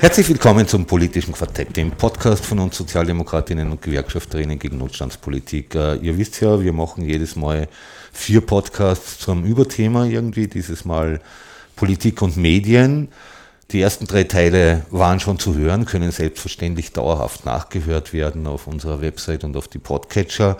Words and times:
Herzlich 0.00 0.28
willkommen 0.28 0.68
zum 0.68 0.86
politischen 0.86 1.32
Quartett, 1.32 1.76
dem 1.76 1.90
Podcast 1.90 2.46
von 2.46 2.60
uns 2.60 2.76
Sozialdemokratinnen 2.76 3.68
und 3.68 3.82
Gewerkschafterinnen 3.82 4.56
gegen 4.56 4.78
Notstandspolitik. 4.78 5.74
Äh, 5.74 5.96
ihr 5.96 6.16
wisst 6.16 6.40
ja, 6.40 6.62
wir 6.62 6.72
machen 6.72 7.04
jedes 7.04 7.34
Mal 7.34 7.66
vier 8.12 8.40
Podcasts 8.40 9.18
zum 9.18 9.44
Überthema 9.44 10.04
irgendwie, 10.04 10.46
dieses 10.46 10.84
Mal 10.84 11.20
Politik 11.74 12.22
und 12.22 12.36
Medien. 12.36 13.08
Die 13.72 13.80
ersten 13.80 14.06
drei 14.06 14.22
Teile 14.22 14.86
waren 14.90 15.18
schon 15.18 15.40
zu 15.40 15.56
hören, 15.56 15.84
können 15.84 16.12
selbstverständlich 16.12 16.92
dauerhaft 16.92 17.44
nachgehört 17.44 18.12
werden 18.12 18.46
auf 18.46 18.68
unserer 18.68 19.00
Website 19.00 19.42
und 19.42 19.56
auf 19.56 19.66
die 19.66 19.80
Podcatcher. 19.80 20.58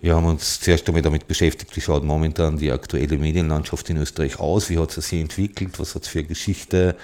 Wir 0.00 0.16
haben 0.16 0.24
uns 0.24 0.58
zuerst 0.58 0.88
einmal 0.88 1.02
damit 1.02 1.28
beschäftigt, 1.28 1.76
wie 1.76 1.82
schaut 1.82 2.02
momentan 2.02 2.56
die 2.56 2.72
aktuelle 2.72 3.18
Medienlandschaft 3.18 3.90
in 3.90 3.98
Österreich 3.98 4.40
aus, 4.40 4.70
wie 4.70 4.78
hat 4.78 4.90
sie 4.90 5.02
sich 5.02 5.20
entwickelt, 5.20 5.78
was 5.78 5.94
hat 5.94 6.04
es 6.04 6.08
für 6.08 6.24
Geschichte, 6.24 6.96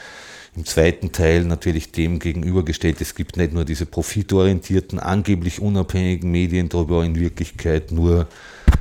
im 0.57 0.65
zweiten 0.65 1.13
Teil 1.13 1.45
natürlich 1.45 1.93
dem 1.93 2.19
gegenübergestellt, 2.19 3.01
es 3.03 3.15
gibt 3.15 3.37
nicht 3.37 3.53
nur 3.53 3.67
diese 3.67 3.85
profitorientierten, 3.85 4.99
angeblich 4.99 5.61
unabhängigen 5.61 6.31
Medien, 6.31 6.71
darüber 6.71 7.05
in 7.05 7.19
Wirklichkeit 7.21 7.93
nur 7.93 8.27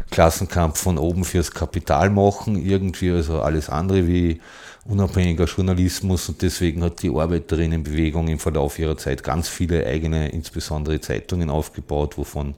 Klassenkampf 0.10 0.80
von 0.80 0.98
oben 0.98 1.26
fürs 1.26 1.52
Kapital 1.52 2.10
machen, 2.10 2.56
irgendwie, 2.56 3.12
also 3.12 3.42
alles 3.42 3.70
andere 3.70 4.08
wie 4.08 4.40
unabhängiger 4.86 5.46
Journalismus 5.46 6.30
und 6.30 6.42
deswegen 6.42 6.82
hat 6.84 7.02
die 7.02 7.10
Arbeiterinnenbewegung 7.10 8.30
im 8.30 8.40
Verlauf 8.40 8.80
ihrer 8.80 8.98
Zeit 8.98 9.24
ganz 9.24 9.50
viele 9.50 9.86
eigene, 9.86 10.30
insbesondere 10.30 11.02
Zeitungen 11.02 11.50
aufgebaut, 11.50 12.18
wovon 12.18 12.54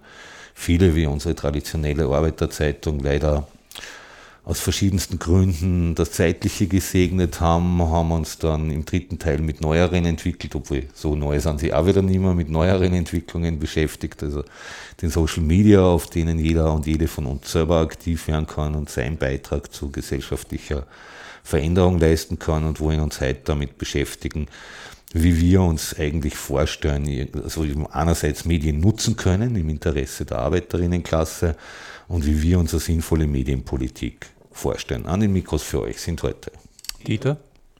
viele 0.54 0.96
wie 0.96 1.08
unsere 1.08 1.34
traditionelle 1.34 2.06
Arbeiterzeitung 2.06 3.00
leider 3.00 3.48
aus 4.48 4.62
verschiedensten 4.62 5.20
Gründen 5.20 5.94
das 5.94 6.14
Zeitliche 6.14 6.68
gesegnet 6.68 7.42
haben, 7.42 7.82
haben 7.82 8.14
uns 8.14 8.38
dann 8.38 8.72
im 8.72 8.86
dritten 8.86 9.20
Teil 9.20 9.40
mit 9.40 9.60
neueren 9.60 10.06
entwickelt, 10.06 10.56
obwohl 10.56 10.84
so 10.94 11.18
neu 11.18 11.38
sind 11.42 11.60
sie 11.60 11.74
auch 11.74 11.86
wieder 11.86 12.02
nicht 12.02 12.22
mehr, 12.22 12.34
mit 12.34 12.48
neueren 12.48 12.94
Entwicklungen 12.94 13.60
beschäftigt, 13.60 14.24
also 14.24 14.46
den 15.02 15.10
Social 15.10 15.44
Media, 15.44 15.82
auf 15.82 16.10
denen 16.10 16.40
jeder 16.40 16.72
und 16.72 16.88
jede 16.88 17.10
von 17.10 17.26
uns 17.26 17.52
selber 17.52 17.82
aktiv 17.82 18.30
werden 18.30 18.48
kann 18.48 18.76
und 18.76 18.90
seinen 18.90 19.18
Beitrag 19.18 19.74
zu 19.74 19.92
gesellschaftlicher 19.92 20.88
Veränderung 21.44 22.00
leisten 22.00 22.40
kann 22.40 22.64
und 22.64 22.80
wo 22.80 22.90
wir 22.90 23.04
uns 23.04 23.20
heute 23.20 23.42
damit 23.44 23.78
beschäftigen, 23.78 24.48
wie 25.12 25.42
wir 25.42 25.62
uns 25.62 25.94
eigentlich 26.00 26.38
vorstellen, 26.38 27.28
also 27.44 27.66
einerseits 27.92 28.46
Medien 28.46 28.80
nutzen 28.80 29.18
können 29.18 29.58
im 29.58 29.68
Interesse 29.68 30.24
der 30.24 30.38
Arbeiterinnenklasse 30.38 31.58
und 32.08 32.26
wie 32.26 32.42
wir 32.42 32.60
unsere 32.60 32.80
sinnvolle 32.80 33.28
Medienpolitik 33.28 34.37
vorstellen. 34.58 35.06
An 35.06 35.20
den 35.20 35.34
Mikros 35.34 35.64
für 35.64 35.82
euch 35.82 36.00
sind 36.00 36.24
heute 36.24 36.52
Dieter, 37.06 37.38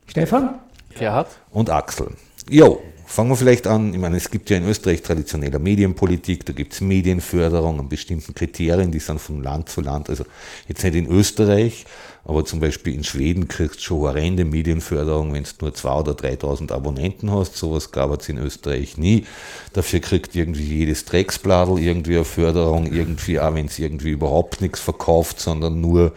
Stefan, 0.08 0.60
Gerhard 0.98 1.28
und 1.52 1.70
Axel. 1.70 2.12
Jo, 2.50 2.82
fangen 3.06 3.30
wir 3.30 3.36
vielleicht 3.36 3.68
an. 3.68 3.94
Ich 3.94 4.00
meine, 4.00 4.18
es 4.18 4.30
gibt 4.30 4.50
ja 4.50 4.58
in 4.58 4.68
Österreich 4.68 5.02
traditionelle 5.02 5.60
Medienpolitik, 5.60 6.46
da 6.46 6.54
gibt 6.54 6.74
es 6.74 6.82
Medienförderung 6.82 7.80
an 7.80 7.90
bestimmten 7.90 8.34
Kriterien, 8.34 8.92
die 8.92 9.00
sind 9.00 9.20
von 9.20 9.42
Land 9.42 9.70
zu 9.70 9.82
Land, 9.82 10.10
also 10.10 10.26
jetzt 10.68 10.84
nicht 10.84 10.96
in 10.96 11.08
Österreich, 11.08 11.86
aber 12.26 12.44
zum 12.44 12.60
Beispiel 12.60 12.94
in 12.94 13.06
Schweden 13.06 13.48
kriegst 13.48 13.80
du 13.80 13.84
schon 13.84 14.00
horrende 14.00 14.44
Medienförderung, 14.44 15.34
wenn 15.34 15.44
du 15.44 15.50
nur 15.62 15.72
2.000 15.72 16.00
oder 16.00 16.12
3.000 16.12 16.72
Abonnenten 16.74 17.32
hast. 17.32 17.56
Sowas 17.56 17.92
gab 17.92 18.20
es 18.20 18.28
in 18.28 18.38
Österreich 18.38 18.98
nie. 18.98 19.26
Dafür 19.72 20.02
kriegt 20.02 20.36
irgendwie 20.36 20.64
jedes 20.64 21.06
Drecksbladel 21.06 21.80
irgendwie 21.80 22.16
eine 22.16 22.26
Förderung, 22.26 22.92
irgendwie, 22.92 23.40
auch 23.40 23.56
wenn 23.56 23.68
es 23.68 23.80
irgendwie 23.80 24.10
überhaupt 24.10 24.60
nichts 24.60 24.82
verkauft, 24.82 25.40
sondern 25.40 25.80
nur 25.80 26.12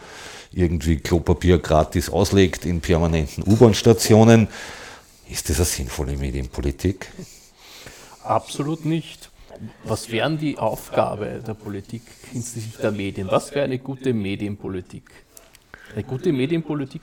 irgendwie 0.52 0.96
Klopapier 0.96 1.58
gratis 1.58 2.10
auslegt 2.10 2.64
in 2.66 2.80
permanenten 2.80 3.44
U-Bahn-Stationen. 3.46 4.48
Ist 5.28 5.48
das 5.48 5.56
eine 5.58 5.66
sinnvolle 5.66 6.16
Medienpolitik? 6.16 7.08
Absolut 8.24 8.84
nicht. 8.84 9.30
Was 9.84 10.10
wäre 10.10 10.36
die 10.36 10.58
Aufgabe 10.58 11.42
der 11.46 11.54
Politik 11.54 12.02
hinsichtlich 12.32 12.76
der 12.76 12.92
Medien? 12.92 13.28
Was 13.30 13.54
wäre 13.54 13.64
eine 13.64 13.78
gute 13.78 14.12
Medienpolitik? 14.12 15.10
Eine 15.92 16.04
gute 16.04 16.32
Medienpolitik 16.32 17.02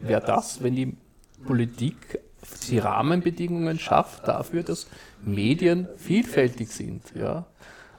wäre 0.00 0.20
das, 0.20 0.62
wenn 0.62 0.76
die 0.76 0.96
Politik 1.44 2.20
die 2.68 2.78
Rahmenbedingungen 2.78 3.78
schafft 3.78 4.28
dafür, 4.28 4.62
dass 4.62 4.86
Medien 5.24 5.88
vielfältig 5.96 6.68
sind. 6.68 7.02
Ja? 7.14 7.46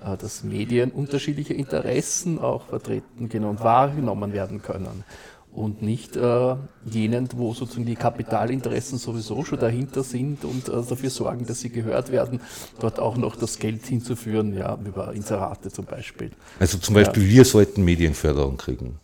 Äh, 0.08 0.18
dass 0.18 0.44
Medien 0.44 0.92
unterschiedliche 0.92 1.54
Interessen 1.54 2.40
auch 2.40 2.68
vertreten 2.68 3.30
können 3.30 3.46
und 3.46 3.62
wahrgenommen 3.62 4.34
werden 4.34 4.62
können. 4.62 5.04
Und 5.52 5.82
nicht 5.82 6.16
äh, 6.16 6.56
jenen, 6.86 7.30
wo 7.36 7.54
sozusagen 7.54 7.88
die 7.88 7.96
Kapitalinteressen 7.96 9.00
sowieso 9.00 9.44
schon 9.44 9.60
dahinter 9.60 10.04
sind 10.04 10.46
und 10.46 10.70
äh, 10.70 10.84
dafür 10.88 11.10
sorgen, 11.10 11.48
dass 11.48 11.62
sie 11.62 11.70
gehört 11.70 12.12
werden, 12.12 12.42
dort 12.80 13.00
auch 13.00 13.18
noch 13.18 13.36
das 13.36 13.58
Geld 13.58 13.86
hinzuführen, 13.86 14.56
ja, 14.56 14.78
über 14.86 15.14
Inserate 15.14 15.72
zum 15.72 15.86
Beispiel. 15.86 16.32
Also 16.60 16.78
zum 16.78 16.94
Beispiel, 16.94 17.24
ja. 17.24 17.30
wir 17.30 17.46
sollten 17.46 17.84
Medienförderung 17.84 18.58
kriegen. 18.58 19.00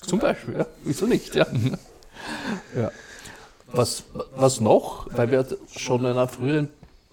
Zum 0.00 0.18
Beispiel, 0.18 0.54
ja. 0.58 0.66
Wieso 0.82 1.06
nicht, 1.06 1.34
ja. 1.34 1.46
ja. 2.74 2.90
Was, 3.70 4.04
was 4.34 4.60
noch, 4.60 5.08
weil 5.14 5.30
wir 5.30 5.46
schon 5.76 6.00
in 6.00 6.16
einem 6.16 6.28
früheren 6.28 6.68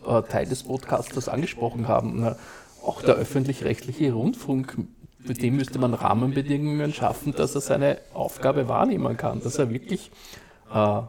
äh, 0.05 0.21
Teil 0.21 0.45
des 0.45 0.63
Podcasters 0.63 1.27
angesprochen 1.27 1.89
haben, 1.89 2.35
auch 2.89 3.03
der 3.03 3.15
öffentlich-rechtliche 3.15 4.13
Rundfunk, 4.13 4.75
mit 5.19 5.43
dem 5.43 5.57
müsste 5.57 5.77
man 5.77 5.93
Rahmenbedingungen 5.93 6.91
schaffen, 6.91 7.33
dass 7.35 7.53
er 7.53 7.61
seine 7.61 7.99
Aufgabe 8.15 8.67
wahrnehmen 8.67 9.15
kann, 9.15 9.41
dass 9.41 9.59
er 9.59 9.69
wirklich 9.69 10.09
äh, 10.73 11.01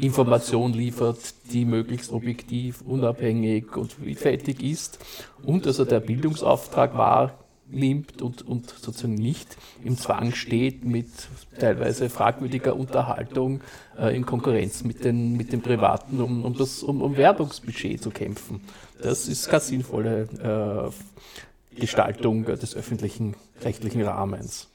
Information 0.00 0.72
liefert, 0.72 1.18
die 1.52 1.66
möglichst 1.66 2.10
objektiv, 2.10 2.80
unabhängig 2.80 3.76
und 3.76 3.92
vielfältig 3.92 4.62
ist 4.62 4.98
und 5.42 5.66
dass 5.66 5.78
er 5.78 5.84
der 5.84 6.00
Bildungsauftrag 6.00 6.96
wahrnimmt 7.68 8.22
und, 8.22 8.42
und 8.46 8.70
sozusagen 8.70 9.14
nicht 9.14 9.56
im 9.84 9.96
Zwang 9.96 10.32
steht, 10.32 10.84
mit 10.84 11.08
teilweise 11.58 12.08
fragwürdiger 12.08 12.76
Unterhaltung 12.76 13.60
äh, 13.98 14.14
in 14.16 14.26
Konkurrenz 14.26 14.84
mit 14.84 15.04
den, 15.04 15.36
mit 15.36 15.52
den 15.52 15.62
Privaten 15.62 16.20
um, 16.20 16.44
um, 16.44 16.56
das, 16.56 16.82
um, 16.82 17.02
um 17.02 17.16
Werbungsbudget 17.16 18.02
zu 18.02 18.10
kämpfen. 18.10 18.60
Das 19.02 19.28
ist 19.28 19.48
keine 19.48 19.60
sinnvolle 19.60 20.92
äh, 21.74 21.80
Gestaltung 21.80 22.44
des 22.44 22.74
öffentlichen 22.74 23.34
rechtlichen 23.62 24.02
Rahmens. 24.02 24.68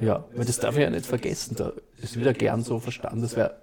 Ja, 0.00 0.24
weil 0.34 0.44
das 0.44 0.60
darf 0.60 0.76
ich 0.76 0.82
ja 0.82 0.90
nicht 0.90 1.04
vergessen. 1.04 1.56
Da 1.56 1.72
ist 2.00 2.18
wieder 2.18 2.32
gern 2.32 2.62
so 2.62 2.78
verstanden, 2.78 3.22
das 3.22 3.36
wäre 3.36 3.59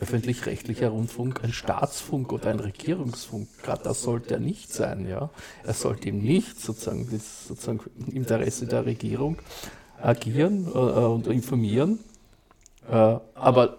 öffentlich-rechtlicher 0.00 0.88
Rundfunk 0.88 1.42
ein 1.44 1.52
Staatsfunk 1.52 2.32
oder 2.32 2.50
ein 2.50 2.60
Regierungsfunk. 2.60 3.48
Gerade 3.62 3.84
das 3.84 4.02
sollte 4.02 4.34
er 4.34 4.40
nicht 4.40 4.72
sein. 4.72 5.08
Ja? 5.08 5.30
Er 5.62 5.74
sollte 5.74 6.08
eben 6.08 6.18
nicht 6.18 6.60
sozusagen, 6.60 7.06
sozusagen 7.08 7.80
im 8.06 8.16
Interesse 8.16 8.66
der 8.66 8.86
Regierung 8.86 9.38
agieren 10.00 10.66
äh, 10.66 10.78
und 10.78 11.26
informieren. 11.26 12.00
Äh, 12.88 13.16
aber 13.34 13.78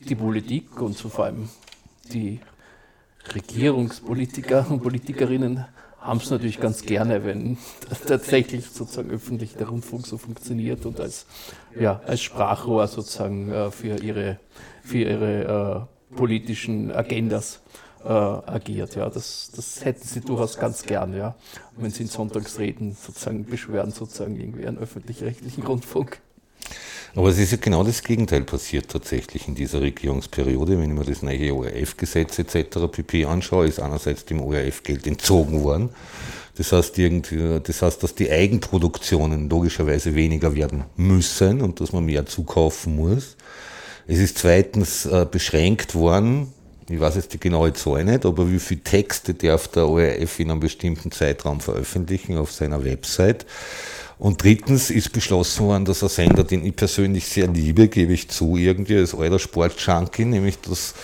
die 0.00 0.14
Politik 0.14 0.80
und 0.80 0.94
vor 0.98 1.26
allem 1.26 1.48
die 2.12 2.40
Regierungspolitiker 3.34 4.66
und 4.68 4.82
Politikerinnen 4.82 5.64
haben 6.02 6.18
es 6.18 6.30
natürlich 6.30 6.60
ganz 6.60 6.82
gerne, 6.82 7.24
wenn 7.24 7.58
tatsächlich 8.06 8.66
sozusagen 8.66 9.10
öffentlich 9.10 9.54
der 9.54 9.68
Rundfunk 9.68 10.06
so 10.06 10.18
funktioniert 10.18 10.84
und 10.84 11.00
als, 11.00 11.26
ja, 11.78 12.00
als 12.06 12.20
Sprachrohr 12.20 12.86
sozusagen 12.88 13.50
äh, 13.50 13.70
für 13.70 14.02
ihre, 14.02 14.38
für 14.82 14.98
ihre 14.98 15.88
äh, 16.10 16.16
politischen 16.16 16.90
Agendas 16.92 17.60
äh, 18.04 18.08
agiert. 18.08 18.96
Ja, 18.96 19.08
das, 19.08 19.52
das 19.54 19.84
hätten 19.84 20.06
sie 20.06 20.20
durchaus 20.20 20.58
ganz 20.58 20.82
gern, 20.82 21.14
ja, 21.14 21.34
wenn 21.76 21.90
sie 21.90 22.02
in 22.02 22.08
Sonntagsreden 22.08 22.92
sozusagen 22.92 23.44
beschweren, 23.44 23.90
sozusagen 23.90 24.36
irgendwie 24.36 24.66
einen 24.66 24.78
öffentlich-rechtlichen 24.78 25.64
Rundfunk. 25.64 26.20
Aber 27.14 27.28
es 27.28 27.38
ist 27.38 27.52
ja 27.52 27.58
genau 27.60 27.84
das 27.84 28.02
Gegenteil 28.02 28.42
passiert 28.42 28.88
tatsächlich 28.88 29.46
in 29.46 29.54
dieser 29.54 29.82
Regierungsperiode. 29.82 30.78
Wenn 30.78 30.90
ich 30.90 30.98
mir 30.98 31.04
das 31.04 31.22
neue 31.22 31.54
ORF-Gesetz 31.54 32.38
etc. 32.38 32.78
pp. 32.90 33.26
anschaue, 33.26 33.66
ist 33.66 33.80
einerseits 33.80 34.24
dem 34.24 34.40
ORF 34.40 34.82
Geld 34.82 35.06
entzogen 35.06 35.62
worden. 35.62 35.90
Das 36.56 36.72
heißt, 36.72 36.98
das 37.64 37.82
heißt, 37.82 38.02
dass 38.02 38.14
die 38.14 38.30
Eigenproduktionen 38.30 39.48
logischerweise 39.48 40.14
weniger 40.14 40.54
werden 40.54 40.84
müssen 40.96 41.60
und 41.60 41.80
dass 41.80 41.92
man 41.92 42.04
mehr 42.04 42.26
zukaufen 42.26 42.96
muss. 42.96 43.36
Es 44.06 44.18
ist 44.18 44.38
zweitens 44.38 45.06
äh, 45.06 45.26
beschränkt 45.30 45.94
worden, 45.94 46.52
ich 46.88 47.00
weiß 47.00 47.14
jetzt 47.14 47.32
die 47.32 47.40
genaue 47.40 47.72
Zahl 47.72 48.04
nicht, 48.04 48.26
aber 48.26 48.50
wie 48.50 48.58
viele 48.58 48.82
Texte 48.82 49.34
darf 49.34 49.68
der 49.68 49.88
ORF 49.88 50.40
in 50.40 50.50
einem 50.50 50.60
bestimmten 50.60 51.10
Zeitraum 51.10 51.60
veröffentlichen 51.60 52.36
auf 52.36 52.52
seiner 52.52 52.84
Website. 52.84 53.46
Und 54.22 54.44
drittens 54.44 54.88
ist 54.88 55.12
beschlossen 55.12 55.66
worden, 55.66 55.84
dass 55.84 56.04
ein 56.04 56.08
Sender, 56.08 56.44
den 56.44 56.64
ich 56.64 56.76
persönlich 56.76 57.26
sehr 57.26 57.48
liebe, 57.48 57.88
gebe 57.88 58.12
ich 58.12 58.28
zu, 58.28 58.56
irgendwie 58.56 58.96
als 58.96 59.16
alter 59.16 59.40
Sportjunkie, 59.40 60.24
nämlich 60.24 60.60
das 60.60 60.94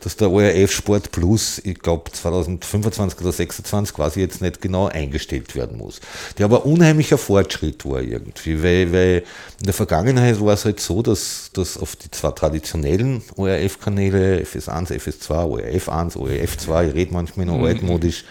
dass 0.00 0.16
der 0.16 0.30
ORF 0.30 0.70
Sport 0.70 1.12
Plus, 1.12 1.62
ich 1.64 1.78
glaube 1.78 2.10
2025 2.12 3.20
oder 3.20 3.32
2026 3.32 3.96
quasi 3.96 4.20
jetzt 4.20 4.42
nicht 4.42 4.60
genau 4.60 4.88
eingestellt 4.88 5.54
werden 5.56 5.78
muss. 5.78 6.00
Der 6.36 6.44
aber 6.44 6.66
unheimlicher 6.66 7.16
Fortschritt 7.16 7.86
war 7.86 8.02
irgendwie, 8.02 8.62
weil, 8.62 8.92
weil 8.92 9.24
in 9.60 9.64
der 9.64 9.72
Vergangenheit 9.72 10.38
war 10.42 10.52
es 10.52 10.66
halt 10.66 10.80
so, 10.80 11.00
dass, 11.00 11.52
dass 11.54 11.78
auf 11.78 11.96
die 11.96 12.10
zwei 12.10 12.32
traditionellen 12.32 13.22
ORF-Kanäle, 13.36 14.42
FS1, 14.42 14.92
FS2, 14.92 15.28
ORF1, 15.30 16.18
ORF2, 16.18 16.88
ich 16.88 16.94
rede 16.94 17.14
manchmal 17.14 17.46
noch 17.46 17.56
mhm. 17.56 17.64
altmodisch, 17.64 18.24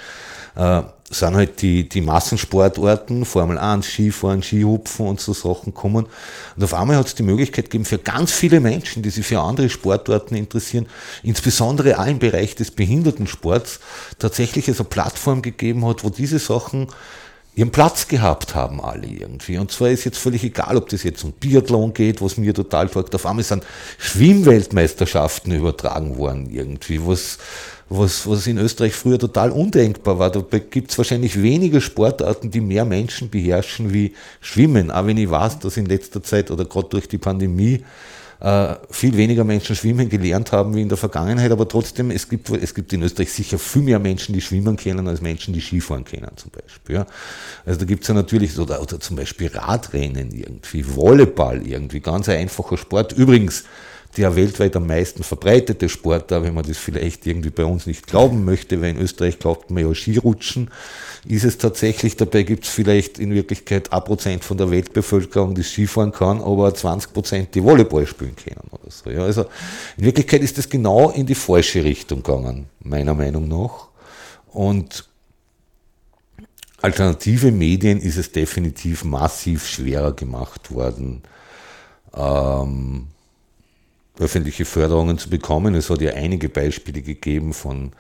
äh, 0.56 0.84
sind 1.14 1.36
halt 1.36 1.62
die, 1.62 1.88
die 1.88 2.02
Massensportarten, 2.02 3.26
Formel 3.26 3.58
1, 3.58 3.86
Skifahren, 3.86 4.44
Skihupfen 4.44 5.08
und 5.08 5.22
so 5.22 5.34
Sachen 5.34 5.74
kommen. 5.74 6.08
Und 6.56 6.64
auf 6.64 6.74
einmal 6.74 6.98
hat 6.98 7.08
es 7.08 7.16
die 7.16 7.24
Möglichkeit 7.24 7.66
gegeben, 7.66 7.86
für 7.86 7.98
ganz 7.98 8.32
viele 8.32 8.60
Menschen, 8.60 9.04
die 9.04 9.10
sich 9.10 9.26
für 9.26 9.40
andere 9.40 9.70
Sportarten 9.70 10.36
interessieren, 10.36 10.88
insbesondere 11.24 12.00
auch 12.00 12.08
im 12.08 12.20
Bereich 12.20 12.56
des 12.56 12.72
Behindertensports, 12.72 13.80
tatsächlich 14.20 14.68
eine 14.68 14.84
Plattform 14.84 15.42
gegeben 15.42 15.86
hat, 15.86 16.04
wo 16.04 16.10
diese 16.10 16.40
Sachen 16.40 16.88
ihren 17.56 17.72
Platz 17.72 18.08
gehabt 18.08 18.56
haben 18.56 18.82
alle 18.82 19.08
irgendwie. 19.08 19.58
Und 19.58 19.72
zwar 19.72 19.90
ist 19.90 20.06
jetzt 20.06 20.18
völlig 20.18 20.44
egal, 20.44 20.76
ob 20.78 20.90
das 20.90 21.04
jetzt 21.04 21.24
um 21.24 21.32
Biathlon 21.34 21.94
geht, 21.94 22.22
was 22.22 22.38
mir 22.38 22.54
total 22.54 22.90
taugt. 22.90 23.14
Auf 23.14 23.26
einmal 23.26 23.44
sind 23.44 23.64
Schwimmweltmeisterschaften 24.00 25.54
übertragen 25.54 26.18
worden 26.18 26.50
irgendwie, 26.50 27.06
was 27.06 27.38
was, 27.90 28.28
was 28.28 28.48
in 28.48 28.58
Österreich 28.58 28.94
früher 28.94 29.20
total 29.20 29.52
undenkbar 29.52 30.20
war. 30.20 30.32
Da 30.32 30.42
gibt 30.60 30.92
es 30.92 30.98
wahrscheinlich 30.98 31.42
weniger 31.42 31.82
Sportarten, 31.82 32.50
die 32.50 32.62
mehr 32.62 32.86
Menschen 32.86 33.30
beherrschen 33.30 33.94
wie 33.94 34.14
Schwimmen. 34.42 34.92
Auch 34.92 35.06
wenn 35.06 35.18
ich 35.18 35.30
weiß, 35.30 35.60
dass 35.60 35.78
in 35.78 35.86
letzter 35.86 36.24
Zeit 36.24 36.52
oder 36.52 36.66
gerade 36.66 36.90
durch 36.90 37.08
die 37.08 37.18
Pandemie 37.18 37.84
äh, 38.44 38.76
viel 38.90 39.16
weniger 39.16 39.46
Menschen 39.46 39.74
schwimmen 39.74 40.10
gelernt 40.10 40.52
haben 40.52 40.76
wie 40.76 40.82
in 40.82 40.90
der 40.90 40.98
Vergangenheit, 40.98 41.52
aber 41.52 41.66
trotzdem, 41.66 42.12
es 42.12 42.28
gibt, 42.28 42.50
es 42.50 42.74
gibt 42.74 42.92
in 42.92 43.02
Österreich 43.02 43.32
sicher 43.32 43.58
viel 43.58 43.84
mehr 43.84 44.00
Menschen, 44.00 44.34
die 44.34 44.42
schwimmen 44.42 44.76
können, 44.76 45.08
als 45.08 45.22
Menschen, 45.22 45.54
die 45.54 45.62
Skifahren 45.62 46.04
können 46.04 46.30
zum 46.36 46.52
Beispiel. 46.52 47.06
Also 47.66 47.80
da 47.80 47.86
gibt 47.86 48.04
es 48.04 48.10
ja 48.10 48.14
natürlich, 48.14 48.60
oder, 48.60 48.82
oder 48.82 49.00
zum 49.00 49.16
Beispiel 49.16 49.48
Radrennen 49.48 50.32
irgendwie, 50.32 50.86
Volleyball 50.86 51.66
irgendwie, 51.66 52.02
ganz 52.02 52.28
ein 52.28 52.38
einfacher 52.40 52.76
Sport. 52.76 53.14
Übrigens, 53.14 53.64
der 54.18 54.36
weltweit 54.36 54.76
am 54.76 54.88
meisten 54.88 55.24
verbreitete 55.24 55.90
Sport, 55.90 56.32
da 56.32 56.44
wenn 56.44 56.54
man 56.54 56.66
das 56.66 56.78
vielleicht 56.78 57.26
irgendwie 57.26 57.50
bei 57.50 57.66
uns 57.66 57.88
nicht 57.88 58.06
glauben 58.06 58.46
möchte, 58.46 58.82
weil 58.82 58.92
in 58.92 59.00
Österreich 59.00 59.40
glaubt 59.40 59.72
man 59.72 59.88
ja 59.88 59.94
Skirutschen, 59.94 60.70
ist 61.26 61.46
es 61.46 61.58
tatsächlich, 61.58 62.16
dabei 62.18 62.44
gibt 62.44 62.66
es 62.66 62.70
vielleicht 62.70 63.18
in 63.18 63.34
Wirklichkeit 63.34 63.92
ein 63.92 64.04
Prozent 64.04 64.44
von 64.44 64.58
der 64.58 64.70
Weltbevölkerung, 64.70 65.56
die 65.56 65.64
Skifahren 65.64 66.12
kann, 66.12 66.42
aber 66.42 66.74
20 66.74 67.14
Prozent, 67.14 67.56
die 67.56 67.64
Volleyball 67.64 68.06
spielen 68.06 68.36
können 68.36 68.68
oder 68.72 68.92
so. 68.92 69.10
Ja, 69.10 69.24
also 69.24 69.46
in 69.98 70.06
Wirklichkeit 70.06 70.42
ist 70.42 70.58
das 70.58 70.70
genau 70.70 71.10
in 71.12 71.26
die 71.26 71.36
falsche 71.36 71.84
Richtung 71.84 72.22
gegangen, 72.22 72.68
meiner 72.82 73.14
Meinung 73.14 73.48
nach. 73.48 73.88
Und 74.52 75.08
alternative 76.82 77.52
Medien 77.52 78.00
ist 78.00 78.18
es 78.18 78.32
definitiv 78.32 79.04
massiv 79.06 79.68
schwerer 79.68 80.12
gemacht 80.12 80.72
worden, 80.72 81.24
ähm, 82.14 83.08
öffentliche 84.20 84.66
Förderungen 84.66 85.18
zu 85.18 85.30
bekommen. 85.30 85.76
Es 85.76 85.90
hat 85.90 86.02
ja 86.02 86.14
einige 86.14 86.50
Beispiele 86.50 87.02
gegeben 87.02 87.54
von, 87.54 87.92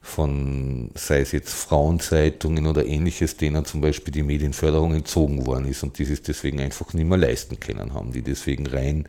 von 0.00 0.90
sei 0.94 1.20
es 1.20 1.32
jetzt 1.32 1.52
Frauenzeitungen 1.52 2.66
oder 2.66 2.86
ähnliches, 2.86 3.36
denen 3.36 3.64
zum 3.64 3.80
Beispiel 3.80 4.12
die 4.12 4.22
Medienförderung 4.22 4.94
entzogen 4.94 5.46
worden 5.46 5.66
ist 5.66 5.82
und 5.82 5.98
die 5.98 6.04
es 6.04 6.22
deswegen 6.22 6.60
einfach 6.60 6.92
nicht 6.94 7.06
mehr 7.06 7.18
leisten 7.18 7.60
können 7.60 7.92
haben, 7.92 8.12
die 8.12 8.22
deswegen 8.22 8.66
rein 8.66 9.08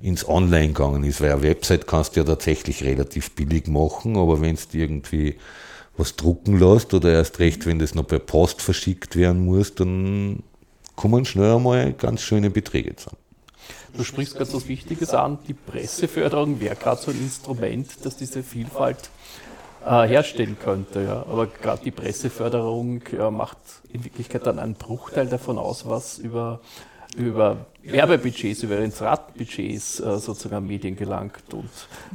ins 0.00 0.28
Online 0.28 0.68
gegangen 0.68 1.04
ist, 1.04 1.20
weil 1.20 1.32
eine 1.32 1.42
Website 1.42 1.86
kannst 1.86 2.14
du 2.14 2.20
ja 2.20 2.26
tatsächlich 2.26 2.84
relativ 2.84 3.32
billig 3.32 3.66
machen, 3.66 4.16
aber 4.16 4.40
wenn 4.40 4.54
es 4.54 4.68
irgendwie 4.72 5.36
was 5.96 6.14
drucken 6.14 6.58
lässt 6.58 6.94
oder 6.94 7.12
erst 7.12 7.40
recht, 7.40 7.66
wenn 7.66 7.80
das 7.80 7.94
noch 7.94 8.06
per 8.06 8.20
Post 8.20 8.62
verschickt 8.62 9.16
werden 9.16 9.44
muss, 9.44 9.74
dann 9.74 10.44
kommen 10.94 11.24
schnell 11.24 11.56
einmal 11.56 11.92
ganz 11.92 12.22
schöne 12.22 12.50
Beträge 12.50 12.94
zusammen. 12.94 13.27
Du 13.96 14.04
sprichst 14.04 14.38
ganz 14.38 14.54
was 14.54 14.68
Wichtiges 14.68 15.14
an, 15.14 15.38
die 15.48 15.54
Presseförderung 15.54 16.60
wäre 16.60 16.76
gerade 16.76 17.00
so 17.00 17.10
ein 17.10 17.18
Instrument, 17.18 17.88
das 18.04 18.16
diese 18.16 18.42
Vielfalt 18.42 19.10
äh, 19.84 20.06
herstellen 20.06 20.56
könnte. 20.62 21.02
Ja. 21.02 21.22
Aber 21.28 21.46
gerade 21.46 21.82
die 21.84 21.90
Presseförderung 21.90 23.02
ja, 23.16 23.30
macht 23.30 23.58
in 23.92 24.04
Wirklichkeit 24.04 24.46
dann 24.46 24.58
einen 24.58 24.74
Bruchteil 24.74 25.26
davon 25.26 25.58
aus, 25.58 25.88
was 25.88 26.18
über, 26.18 26.60
über 27.16 27.66
Werbebudgets, 27.82 28.62
über 28.62 28.78
Inseratbudgets 28.78 30.00
äh, 30.00 30.18
sozusagen 30.18 30.56
an 30.56 30.66
Medien 30.66 30.94
gelangt. 30.94 31.52
Und 31.52 31.70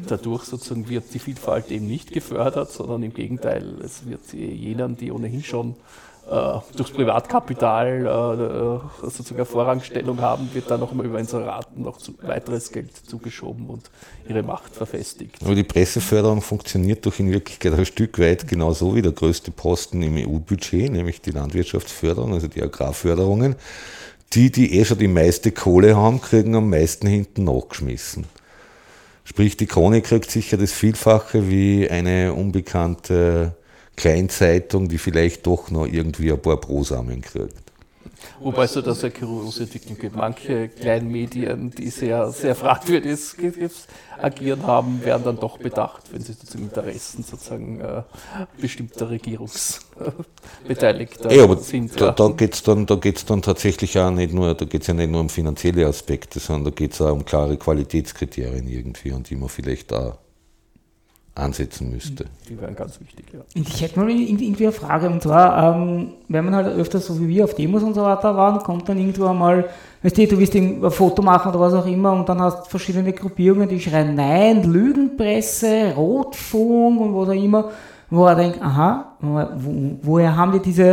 dadurch 0.07 0.43
sozusagen 0.43 0.87
wird 0.87 1.05
die 1.13 1.19
Vielfalt 1.19 1.71
eben 1.71 1.87
nicht 1.87 2.11
gefördert, 2.11 2.71
sondern 2.71 3.03
im 3.03 3.13
Gegenteil, 3.13 3.81
es 3.83 4.05
wird 4.05 4.31
jenen, 4.33 4.95
die 4.95 5.11
ohnehin 5.11 5.43
schon 5.43 5.71
äh, 5.71 6.12
durchs 6.25 6.91
Privatkapital 6.91 8.81
äh, 9.01 9.09
sozusagen 9.09 9.45
Vorrangstellung 9.45 10.21
haben, 10.21 10.49
wird 10.53 10.71
dann 10.71 10.79
nochmal 10.79 11.05
über 11.05 11.19
Inseraten 11.19 11.83
noch 11.83 11.99
weiteres 12.21 12.71
Geld 12.71 12.95
zugeschoben 12.95 13.67
und 13.67 13.91
ihre 14.27 14.41
Macht 14.41 14.73
verfestigt. 14.73 15.35
Aber 15.43 15.53
die 15.53 15.63
Presseförderung 15.63 16.41
funktioniert 16.41 17.05
doch 17.05 17.19
in 17.19 17.31
Wirklichkeit 17.31 17.73
ein 17.73 17.85
Stück 17.85 18.19
weit 18.19 18.47
genauso 18.47 18.95
wie 18.95 19.01
der 19.01 19.11
größte 19.11 19.51
Posten 19.51 20.01
im 20.01 20.15
EU-Budget, 20.15 20.91
nämlich 20.91 21.21
die 21.21 21.31
Landwirtschaftsförderung, 21.31 22.33
also 22.33 22.47
die 22.47 22.61
Agrarförderungen. 22.61 23.55
Die, 24.31 24.51
die 24.51 24.79
eh 24.79 24.85
schon 24.85 24.97
die 24.97 25.07
meiste 25.07 25.51
Kohle 25.51 25.95
haben, 25.95 26.19
kriegen 26.19 26.55
am 26.55 26.69
meisten 26.69 27.05
hinten 27.05 27.43
nachgeschmissen. 27.43 28.25
Sprich, 29.25 29.57
die 29.57 29.67
Krone 29.67 30.01
kriegt 30.01 30.31
sicher 30.31 30.57
das 30.57 30.71
Vielfache 30.71 31.49
wie 31.49 31.89
eine 31.89 32.33
unbekannte 32.33 33.55
Kleinzeitung, 33.95 34.87
die 34.87 34.97
vielleicht 34.97 35.45
doch 35.45 35.69
noch 35.69 35.85
irgendwie 35.85 36.31
ein 36.31 36.41
paar 36.41 36.57
Prosamen 36.57 37.21
kriegt. 37.21 37.63
Wobei 38.39 38.63
es 38.65 38.73
da 38.73 38.81
eine 38.81 39.11
kuriose 39.11 39.63
Entwicklung 39.63 39.97
gibt. 39.97 40.15
Manche 40.15 40.69
Kleinmedien, 40.69 41.71
die 41.71 41.89
sehr, 41.89 42.29
sehr 42.31 42.53
fragwürdig 42.55 43.19
agieren 44.17 44.63
haben, 44.63 45.03
werden 45.03 45.23
dann 45.23 45.39
doch 45.39 45.57
bedacht, 45.57 46.03
wenn 46.11 46.21
sie 46.21 46.37
zu 46.37 46.57
Interessen 46.57 47.23
sozusagen 47.23 47.79
äh, 47.81 48.03
bestimmter 48.59 49.09
Regierungsbeteiligter 49.09 51.31
ja, 51.31 51.43
aber 51.43 51.57
sind. 51.57 51.99
Da, 51.99 52.05
ja. 52.07 52.11
da 52.11 52.27
geht 52.29 52.55
es 52.55 52.63
dann, 52.63 52.85
dann 52.85 53.41
tatsächlich 53.41 53.97
auch 53.99 54.11
nicht 54.11 54.33
nur, 54.33 54.53
da 54.53 54.65
geht 54.65 54.85
ja 54.87 54.93
nicht 54.93 55.09
nur 55.09 55.21
um 55.21 55.29
finanzielle 55.29 55.87
Aspekte, 55.87 56.39
sondern 56.39 56.65
da 56.65 56.71
geht 56.71 56.93
es 56.93 57.01
auch 57.01 57.13
um 57.13 57.25
klare 57.25 57.57
Qualitätskriterien 57.57 58.67
irgendwie 58.67 59.11
und 59.11 59.27
die 59.29 59.35
man 59.35 59.49
vielleicht 59.49 59.91
da 59.91 60.17
ansetzen 61.35 61.89
müsste. 61.91 62.25
Die 62.47 62.59
wären 62.61 62.75
ganz 62.75 62.99
wichtig, 63.01 63.25
ja. 63.33 63.39
Ich 63.55 63.81
hätte 63.81 63.99
mal 63.99 64.09
irgendwie 64.09 64.65
eine 64.65 64.71
Frage, 64.71 65.07
und 65.09 65.21
zwar, 65.23 65.75
ähm, 65.75 66.13
wenn 66.27 66.45
man 66.45 66.55
halt 66.55 66.67
öfters 66.67 67.07
so 67.07 67.19
wie 67.19 67.27
wir 67.27 67.45
auf 67.45 67.55
Demos 67.55 67.81
und 67.81 67.95
so 67.95 68.03
weiter 68.03 68.35
waren, 68.35 68.59
kommt 68.59 68.87
dann 68.87 68.99
irgendwo 68.99 69.25
einmal, 69.25 69.65
weißt 70.03 70.15
du, 70.15 70.27
du 70.27 70.37
willst 70.37 70.53
ein 70.55 70.91
Foto 70.91 71.23
machen 71.23 71.49
oder 71.49 71.59
was 71.59 71.73
auch 71.73 71.87
immer 71.87 72.13
und 72.13 72.29
dann 72.29 72.39
hast 72.39 72.65
du 72.65 72.69
verschiedene 72.69 73.11
Gruppierungen, 73.13 73.67
die 73.67 73.79
schreien 73.79 74.13
Nein, 74.13 74.63
Lügenpresse, 74.71 75.93
Rotfunk 75.95 77.01
und 77.01 77.15
was 77.15 77.29
auch 77.29 77.43
immer, 77.43 77.71
wo 78.11 78.27
er 78.27 78.35
denkt, 78.35 78.61
aha, 78.61 79.15
wo, 79.19 79.97
woher 80.03 80.35
haben 80.35 80.51
die 80.51 80.59
diese, 80.59 80.83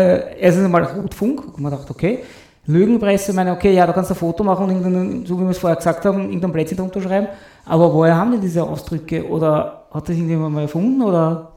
erstens 0.40 0.64
einmal 0.64 0.84
Rotfunk, 0.84 1.54
und 1.54 1.60
man 1.60 1.72
dachte, 1.72 1.90
okay, 1.90 2.20
Lügenpresse, 2.64 3.34
meine, 3.34 3.52
okay, 3.52 3.74
ja, 3.74 3.86
da 3.86 3.92
kannst 3.92 4.08
du 4.08 4.14
ein 4.14 4.18
Foto 4.18 4.42
machen 4.42 4.70
und 4.70 5.26
so 5.26 5.38
wie 5.38 5.42
wir 5.42 5.50
es 5.50 5.58
vorher 5.58 5.76
gesagt 5.76 6.02
haben, 6.06 6.22
irgendein 6.22 6.52
Plätzchen 6.52 6.78
drunter 6.78 7.02
schreiben, 7.02 7.28
aber 7.66 7.92
woher 7.92 8.16
haben 8.16 8.32
die 8.32 8.38
diese 8.38 8.62
Ausdrücke 8.62 9.28
oder 9.28 9.79
hat 9.90 10.08
das 10.08 10.16
irgendjemand 10.16 10.54
mal 10.54 10.62
erfunden 10.62 11.02
oder 11.02 11.52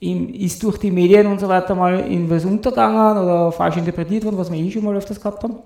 ist 0.00 0.62
durch 0.62 0.78
die 0.78 0.90
Medien 0.90 1.26
und 1.26 1.38
so 1.38 1.48
weiter 1.48 1.74
mal 1.74 2.00
in 2.00 2.28
was 2.28 2.44
untergegangen 2.44 3.22
oder 3.22 3.52
falsch 3.52 3.76
interpretiert 3.76 4.24
worden, 4.24 4.36
was 4.36 4.50
wir 4.50 4.58
eh 4.58 4.70
schon 4.70 4.84
mal 4.84 4.96
öfters 4.96 5.20
gehabt 5.20 5.42
haben? 5.44 5.58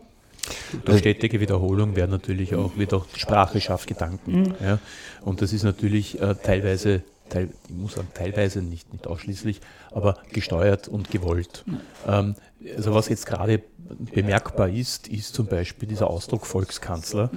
Durch 0.85 0.99
stetige 0.99 1.41
Wiederholung 1.41 1.97
werden 1.97 2.11
natürlich 2.11 2.55
auch, 2.55 2.77
wird 2.77 2.93
auch 2.95 3.07
Sprache 3.15 3.61
schafft 3.61 3.89
Gedanken. 3.89 4.41
Mhm. 4.41 4.55
Ja? 4.61 4.79
Und 5.23 5.43
das 5.43 5.53
ist 5.53 5.63
natürlich 5.63 6.21
äh, 6.21 6.35
teilweise, 6.35 7.03
teil, 7.31 7.49
ich 7.69 7.75
muss 7.75 7.95
sagen, 7.95 8.09
teilweise 8.15 8.61
nicht, 8.63 8.93
nicht 8.93 9.07
ausschließlich, 9.07 9.61
aber 9.91 10.19
gesteuert 10.33 10.87
und 10.87 11.11
gewollt. 11.11 11.65
Mhm. 11.67 11.81
Ähm, 12.07 12.35
also 12.77 12.95
was 12.95 13.09
jetzt 13.09 13.27
gerade 13.27 13.63
bemerkbar 13.89 14.69
ist, 14.69 15.09
ist 15.09 15.35
zum 15.35 15.47
Beispiel 15.47 15.89
dieser 15.89 16.09
Ausdruck 16.11 16.47
Volkskanzler. 16.47 17.31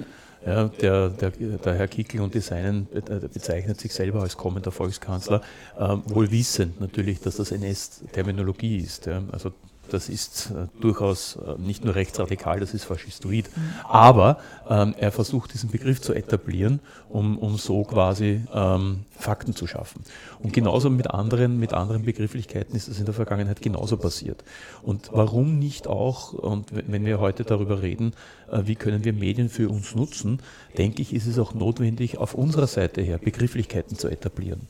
Ja, 0.46 0.68
der, 0.68 1.10
der, 1.10 1.30
der, 1.30 1.74
Herr 1.74 1.88
Kickel 1.88 2.20
und 2.22 2.34
die 2.34 2.40
Seinen 2.40 2.88
bezeichnet 3.32 3.78
sich 3.78 3.92
selber 3.92 4.22
als 4.22 4.36
kommender 4.36 4.72
Volkskanzler, 4.72 5.42
äh, 5.78 5.96
wohl 6.06 6.30
wissend 6.30 6.80
natürlich, 6.80 7.20
dass 7.20 7.36
das 7.36 7.52
NS-Terminologie 7.52 8.78
ist. 8.78 9.06
Ja. 9.06 9.22
Also 9.32 9.52
das 9.92 10.08
ist 10.08 10.50
äh, 10.50 10.66
durchaus 10.80 11.36
äh, 11.36 11.60
nicht 11.60 11.84
nur 11.84 11.94
rechtsradikal, 11.94 12.60
das 12.60 12.74
ist 12.74 12.84
faschistoid. 12.84 13.50
Aber 13.84 14.38
ähm, 14.68 14.94
er 14.98 15.12
versucht 15.12 15.52
diesen 15.52 15.70
Begriff 15.70 16.00
zu 16.00 16.14
etablieren, 16.14 16.80
um, 17.08 17.38
um 17.38 17.56
so 17.56 17.84
quasi 17.84 18.42
ähm, 18.54 19.04
Fakten 19.10 19.54
zu 19.54 19.66
schaffen. 19.66 20.02
Und 20.38 20.52
genauso 20.52 20.90
mit 20.90 21.10
anderen, 21.10 21.58
mit 21.58 21.72
anderen 21.74 22.04
Begrifflichkeiten 22.04 22.74
ist 22.74 22.88
das 22.88 22.98
in 22.98 23.04
der 23.04 23.14
Vergangenheit 23.14 23.60
genauso 23.62 23.96
passiert. 23.96 24.44
Und 24.82 25.10
warum 25.12 25.58
nicht 25.58 25.86
auch, 25.86 26.32
und 26.32 26.68
wenn 26.72 27.04
wir 27.04 27.20
heute 27.20 27.44
darüber 27.44 27.82
reden, 27.82 28.12
äh, 28.50 28.62
wie 28.64 28.76
können 28.76 29.04
wir 29.04 29.12
Medien 29.12 29.48
für 29.48 29.68
uns 29.68 29.94
nutzen, 29.94 30.40
denke 30.78 31.02
ich, 31.02 31.12
ist 31.12 31.26
es 31.26 31.38
auch 31.38 31.54
notwendig, 31.54 32.18
auf 32.18 32.34
unserer 32.34 32.66
Seite 32.66 33.02
her 33.02 33.18
Begrifflichkeiten 33.18 33.96
zu 33.96 34.08
etablieren. 34.08 34.68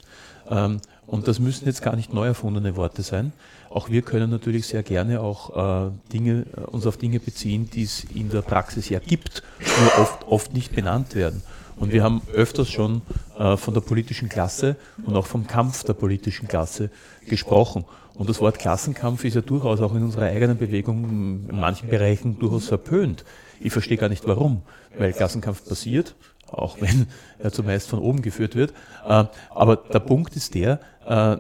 Ähm, 0.50 0.80
und 1.07 1.26
das 1.26 1.38
müssen 1.38 1.66
jetzt 1.66 1.83
gar 1.83 1.97
nicht 1.97 2.12
neu 2.12 2.26
erfundene 2.26 2.76
Worte 2.76 3.02
sein. 3.02 3.33
Auch 3.69 3.88
wir 3.88 4.02
können 4.02 4.30
natürlich 4.30 4.66
sehr 4.66 4.83
gerne 4.83 5.21
auch 5.21 5.87
äh, 5.87 5.90
Dinge, 6.12 6.47
äh, 6.57 6.61
uns 6.62 6.87
auf 6.87 6.97
Dinge 6.97 7.21
beziehen, 7.21 7.71
die 7.73 7.85
es 7.85 8.04
in 8.04 8.30
der 8.30 8.42
Praxis 8.42 8.88
ja 8.88 8.99
gibt, 8.99 9.42
nur 9.59 10.02
oft, 10.02 10.26
oft 10.26 10.52
nicht 10.52 10.75
benannt 10.75 11.14
werden. 11.14 11.42
Und 11.76 11.92
wir 11.92 12.02
haben 12.02 12.21
öfters 12.35 12.69
schon 12.69 13.02
äh, 13.38 13.57
von 13.57 13.73
der 13.75 13.80
politischen 13.80 14.28
Klasse 14.28 14.76
und 15.04 15.16
auch 15.16 15.26
vom 15.26 15.47
Kampf 15.47 15.83
der 15.85 15.95
politischen 15.95 16.47
Klasse 16.47 16.90
gesprochen. 17.26 17.85
Und 18.14 18.28
das 18.28 18.40
Wort 18.40 18.59
Klassenkampf 18.59 19.25
ist 19.25 19.35
ja 19.35 19.40
durchaus 19.40 19.80
auch 19.80 19.95
in 19.95 20.02
unserer 20.02 20.26
eigenen 20.26 20.59
Bewegung 20.59 21.49
in 21.49 21.59
manchen 21.59 21.88
Bereichen 21.88 22.38
durchaus 22.38 22.69
verpönt. 22.69 23.25
Ich 23.61 23.73
verstehe 23.73 23.97
gar 23.97 24.11
nicht 24.11 24.26
warum, 24.26 24.62
weil 24.99 25.12
Klassenkampf 25.12 25.66
passiert, 25.66 26.14
auch 26.52 26.80
wenn 26.80 27.07
er 27.38 27.52
zumeist 27.52 27.88
von 27.88 27.99
oben 27.99 28.23
geführt 28.23 28.54
wird. 28.54 28.73
Äh, 29.07 29.25
aber 29.50 29.76
der 29.76 30.00
Punkt 30.00 30.37
ist 30.37 30.54
der, 30.54 30.80
äh, 31.07 31.37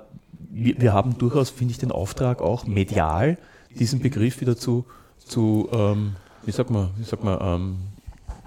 wir 0.52 0.92
haben 0.92 1.16
durchaus, 1.18 1.50
finde 1.50 1.72
ich, 1.72 1.78
den 1.78 1.92
Auftrag 1.92 2.42
auch 2.42 2.66
medial, 2.66 3.38
diesen 3.78 4.00
Begriff 4.00 4.40
wieder 4.40 4.56
zu, 4.56 4.84
zu 5.18 5.68
ähm, 5.72 6.16
wie 6.44 6.50
sagt 6.50 6.70
man, 6.70 6.90
wie 6.96 7.04
sagt 7.04 7.22
man, 7.22 7.38
ähm, 7.40 7.76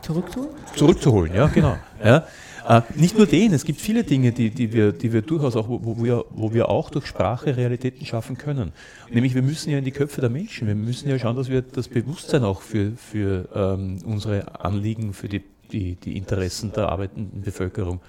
Zurückzuholen? 0.02 0.52
Zurückzuholen, 0.76 1.34
ja, 1.34 1.48
genau. 1.48 1.78
Ja. 2.04 2.28
Äh, 2.68 2.82
nicht 2.96 3.18
nur 3.18 3.26
den, 3.26 3.54
es 3.54 3.66
gibt 3.66 3.80
viele 3.80 4.04
Dinge, 4.04 4.32
die, 4.32 4.50
die, 4.50 4.74
wir, 4.74 4.92
die 4.92 5.12
wir 5.12 5.22
durchaus 5.22 5.56
auch, 5.56 5.68
wo, 5.68 5.80
wo, 5.84 6.04
wir, 6.04 6.26
wo 6.32 6.54
wir 6.54 6.70
auch 6.70 6.90
durch 6.90 7.06
Sprache 7.06 7.56
Realitäten 7.56 8.06
schaffen 8.06 8.38
können. 8.38 8.72
Nämlich 9.10 9.34
wir 9.34 9.42
müssen 9.42 9.70
ja 9.70 9.78
in 9.78 9.86
die 9.86 9.92
Köpfe 9.92 10.22
der 10.22 10.30
Menschen, 10.30 10.68
wir 10.68 10.76
müssen 10.76 11.10
ja 11.10 11.18
schauen, 11.20 11.36
dass 11.36 11.50
wir 11.50 11.62
das 11.62 11.88
Bewusstsein 11.88 12.44
auch 12.44 12.62
für, 12.62 12.92
für 12.98 13.50
ähm, 13.54 14.00
unsere 14.06 14.64
Anliegen, 14.64 15.14
für 15.14 15.28
die, 15.30 15.42
die, 15.74 15.96
die 15.96 16.16
Interessen 16.18 16.72
der 16.72 16.90
arbeitenden 16.90 17.42
Bevölkerung 17.42 18.00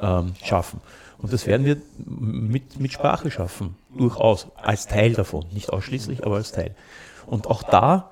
ähm, 0.00 0.34
schaffen. 0.42 0.80
Und 1.18 1.32
das 1.32 1.46
werden 1.46 1.64
wir 1.64 1.78
mit, 2.04 2.78
mit 2.78 2.92
Sprache 2.92 3.30
schaffen, 3.30 3.74
durchaus, 3.96 4.48
als 4.56 4.86
Teil 4.86 5.14
davon, 5.14 5.46
nicht 5.52 5.70
ausschließlich, 5.70 6.24
aber 6.24 6.36
als 6.36 6.52
Teil. 6.52 6.74
Und 7.26 7.46
auch 7.46 7.62
da 7.62 8.10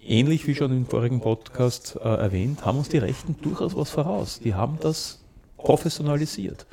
ähnlich 0.00 0.46
wie 0.46 0.54
schon 0.54 0.72
im 0.72 0.86
vorigen 0.86 1.20
Podcast 1.20 1.98
äh, 2.02 2.08
erwähnt, 2.08 2.64
haben 2.64 2.78
uns 2.78 2.88
die 2.88 2.98
Rechten 2.98 3.36
durchaus 3.42 3.76
was 3.76 3.90
voraus. 3.90 4.40
Die 4.42 4.54
haben 4.54 4.78
das 4.80 5.20
professionalisiert, 5.58 6.66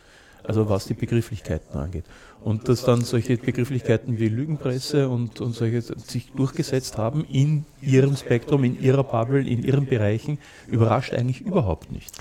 also 0.44 0.70
was 0.70 0.86
die 0.86 0.94
Begrifflichkeiten 0.94 1.78
angeht. 1.78 2.06
Und 2.44 2.68
dass 2.68 2.84
dann 2.84 3.02
solche 3.02 3.38
Begrifflichkeiten 3.38 4.20
wie 4.20 4.28
Lügenpresse 4.28 5.08
und, 5.08 5.40
und 5.40 5.54
solche 5.54 5.82
sich 5.82 6.32
durchgesetzt 6.36 6.98
haben 6.98 7.26
in 7.26 7.66
ihrem 7.82 8.18
Spektrum, 8.18 8.66
in 8.66 8.82
ihrer 8.82 9.04
Bubble, 9.04 9.48
in 9.48 9.64
ihren 9.64 9.86
Bereichen, 9.86 10.40
überrascht 10.68 11.14
eigentlich 11.14 11.42
überhaupt 11.42 11.92
nicht. 11.92 12.12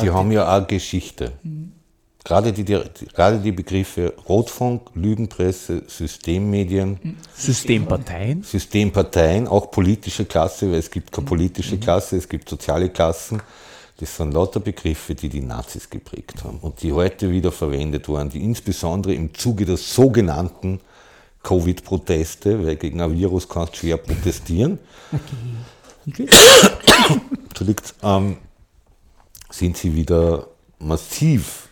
Die 0.00 0.10
haben 0.10 0.32
ja 0.32 0.56
auch 0.56 0.66
Geschichte. 0.66 1.32
Gerade 2.26 2.52
die, 2.52 2.64
die, 2.64 2.80
gerade 3.14 3.38
die 3.38 3.52
Begriffe 3.52 4.12
Rotfunk, 4.28 4.90
Lügenpresse, 4.94 5.84
Systemmedien. 5.86 7.16
Systemparteien. 7.36 8.42
Systemparteien, 8.42 9.46
auch 9.46 9.70
politische 9.70 10.24
Klasse, 10.24 10.72
weil 10.72 10.78
es 10.78 10.90
gibt 10.90 11.12
keine 11.12 11.24
politische 11.24 11.78
Klasse, 11.78 12.16
es 12.16 12.28
gibt 12.28 12.48
soziale 12.48 12.88
Klassen. 12.88 13.40
Das 13.98 14.16
sind 14.16 14.34
lauter 14.34 14.60
Begriffe, 14.60 15.14
die 15.14 15.28
die 15.28 15.40
Nazis 15.40 15.88
geprägt 15.88 16.44
haben 16.44 16.58
und 16.58 16.82
die 16.82 16.92
heute 16.92 17.30
wieder 17.30 17.50
verwendet 17.50 18.08
wurden, 18.08 18.28
die 18.28 18.42
insbesondere 18.42 19.14
im 19.14 19.32
Zuge 19.32 19.64
der 19.64 19.78
sogenannten 19.78 20.80
Covid-Proteste, 21.42 22.66
weil 22.66 22.76
gegen 22.76 23.00
ein 23.00 23.16
Virus 23.16 23.48
kannst 23.48 23.74
du 23.74 23.78
schwer 23.78 23.96
protestieren, 23.96 24.78
okay. 26.06 26.28
ähm, 28.02 28.36
sind 29.50 29.76
sie 29.76 29.94
wieder 29.94 30.46
massiv 30.78 31.68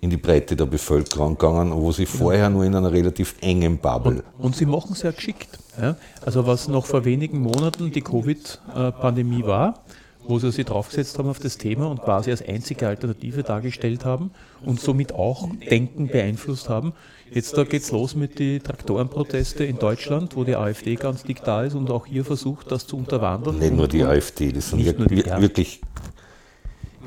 in 0.00 0.10
die 0.10 0.16
Breite 0.16 0.56
der 0.56 0.66
Bevölkerung 0.66 1.38
gegangen, 1.38 1.72
wo 1.72 1.92
sie 1.92 2.06
vorher 2.06 2.50
nur 2.50 2.64
in 2.64 2.74
einer 2.74 2.90
relativ 2.90 3.36
engen 3.40 3.78
Bubble. 3.78 4.24
Und, 4.36 4.44
und 4.44 4.56
sie 4.56 4.66
machen 4.66 4.92
es 4.92 4.98
sehr 4.98 5.12
geschickt. 5.12 5.56
Ja? 5.80 5.96
Also 6.20 6.44
was 6.44 6.66
noch 6.66 6.84
vor 6.84 7.04
wenigen 7.04 7.38
Monaten 7.38 7.92
die 7.92 8.02
Covid-Pandemie 8.02 9.44
war, 9.44 9.84
wo 10.26 10.38
sie 10.38 10.50
sich 10.52 10.64
draufgesetzt 10.64 11.18
haben 11.18 11.28
auf 11.28 11.38
das 11.38 11.58
Thema 11.58 11.88
und 11.88 12.02
quasi 12.02 12.30
als 12.30 12.46
einzige 12.46 12.86
Alternative 12.88 13.42
dargestellt 13.42 14.04
haben 14.04 14.30
und 14.64 14.80
somit 14.80 15.12
auch 15.12 15.48
Denken 15.70 16.08
beeinflusst 16.08 16.68
haben. 16.68 16.92
Jetzt 17.30 17.56
da 17.56 17.64
geht's 17.64 17.90
los 17.90 18.14
mit 18.14 18.38
den 18.38 18.62
Traktorenproteste 18.62 19.64
in 19.64 19.78
Deutschland, 19.78 20.36
wo 20.36 20.44
die 20.44 20.54
AfD 20.54 20.96
ganz 20.96 21.22
dick 21.22 21.42
da 21.44 21.62
ist 21.64 21.74
und 21.74 21.90
auch 21.90 22.06
hier 22.06 22.24
versucht, 22.24 22.70
das 22.70 22.86
zu 22.86 22.96
unterwandern. 22.96 23.58
Nicht 23.58 23.74
nur 23.74 23.88
die 23.88 24.04
AfD, 24.04 24.52
das 24.52 24.70
sind 24.70 24.84
wirklich, 24.84 25.24
wirklich 25.24 25.80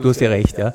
Du 0.01 0.09
hast 0.09 0.19
ja 0.19 0.29
recht, 0.29 0.57
ja. 0.57 0.73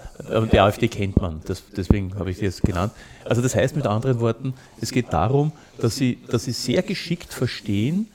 Die 0.50 0.58
AfD 0.58 0.88
kennt 0.88 1.20
man, 1.20 1.42
das, 1.44 1.62
deswegen 1.76 2.14
habe 2.18 2.30
ich 2.30 2.38
sie 2.38 2.44
jetzt 2.44 2.62
genannt. 2.62 2.92
Also 3.24 3.42
das 3.42 3.54
heißt 3.54 3.76
mit 3.76 3.86
anderen 3.86 4.20
Worten, 4.20 4.54
es 4.80 4.92
geht 4.92 5.12
darum, 5.12 5.52
dass 5.78 5.96
sie, 5.96 6.18
dass 6.28 6.44
sie 6.44 6.52
sehr 6.52 6.82
geschickt 6.82 7.32
verstehen, 7.32 8.08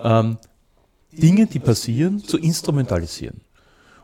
ähm, 0.00 0.38
Dinge, 1.10 1.46
die 1.46 1.58
passieren, 1.58 2.20
zu 2.20 2.38
instrumentalisieren. 2.38 3.40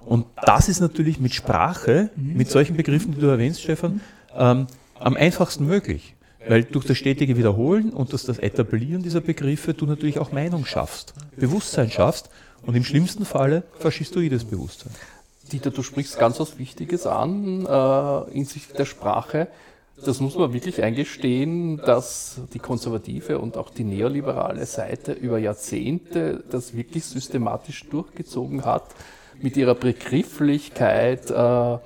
Und 0.08 0.24
das 0.42 0.70
ist 0.70 0.80
natürlich 0.80 1.20
mit 1.20 1.34
Sprache, 1.34 2.08
mit 2.16 2.48
solchen 2.48 2.78
Begriffen, 2.78 3.12
die 3.12 3.20
du 3.20 3.26
erwähnst, 3.26 3.60
Stefan, 3.60 4.00
ähm, 4.34 4.66
am 4.98 5.16
einfachsten 5.16 5.66
möglich. 5.66 6.14
Weil 6.48 6.64
durch 6.64 6.86
das 6.86 6.96
stetige 6.96 7.36
Wiederholen 7.36 7.90
und 7.90 8.12
durch 8.12 8.24
das 8.24 8.38
Etablieren 8.38 9.02
dieser 9.02 9.20
Begriffe 9.20 9.74
du 9.74 9.84
natürlich 9.84 10.18
auch 10.18 10.32
Meinung 10.32 10.64
schaffst, 10.64 11.12
Bewusstsein 11.36 11.90
schaffst 11.90 12.30
und 12.62 12.74
im 12.74 12.84
schlimmsten 12.84 13.26
Falle 13.26 13.64
faschistoides 13.80 14.46
Bewusstsein. 14.46 14.92
Dieter, 15.52 15.70
du 15.70 15.82
sprichst 15.82 16.18
ganz 16.18 16.40
was 16.40 16.58
Wichtiges 16.58 17.06
an 17.06 17.66
äh, 17.66 18.32
hinsichtlich 18.32 18.78
der 18.78 18.86
Sprache. 18.86 19.48
Das 20.02 20.20
muss 20.20 20.36
man 20.36 20.54
wirklich 20.54 20.82
eingestehen, 20.82 21.82
dass 21.84 22.40
die 22.54 22.60
konservative 22.60 23.40
und 23.40 23.58
auch 23.58 23.68
die 23.68 23.84
neoliberale 23.84 24.64
Seite 24.64 25.12
über 25.12 25.38
Jahrzehnte 25.38 26.44
das 26.50 26.74
wirklich 26.74 27.04
systematisch 27.04 27.84
durchgezogen 27.90 28.64
hat 28.64 28.86
mit 29.42 29.56
ihrer 29.56 29.74
Begrifflichkeit 29.74 31.30
äh, 31.30 31.74
äh, 31.74 31.78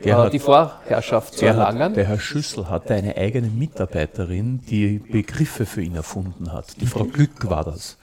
Gerhard, 0.00 0.32
die 0.32 0.38
Vorherrschaft 0.38 1.34
zu 1.34 1.46
erlangen. 1.46 1.94
Der 1.94 2.04
Herr 2.04 2.20
Schüssel 2.20 2.70
hatte 2.70 2.94
eine 2.94 3.16
eigene 3.16 3.48
Mitarbeiterin, 3.48 4.60
die 4.68 4.98
Begriffe 4.98 5.66
für 5.66 5.82
ihn 5.82 5.96
erfunden 5.96 6.52
hat. 6.52 6.80
Die 6.80 6.86
Frau 6.86 7.04
Glück 7.04 7.50
war 7.50 7.64
das. 7.64 7.96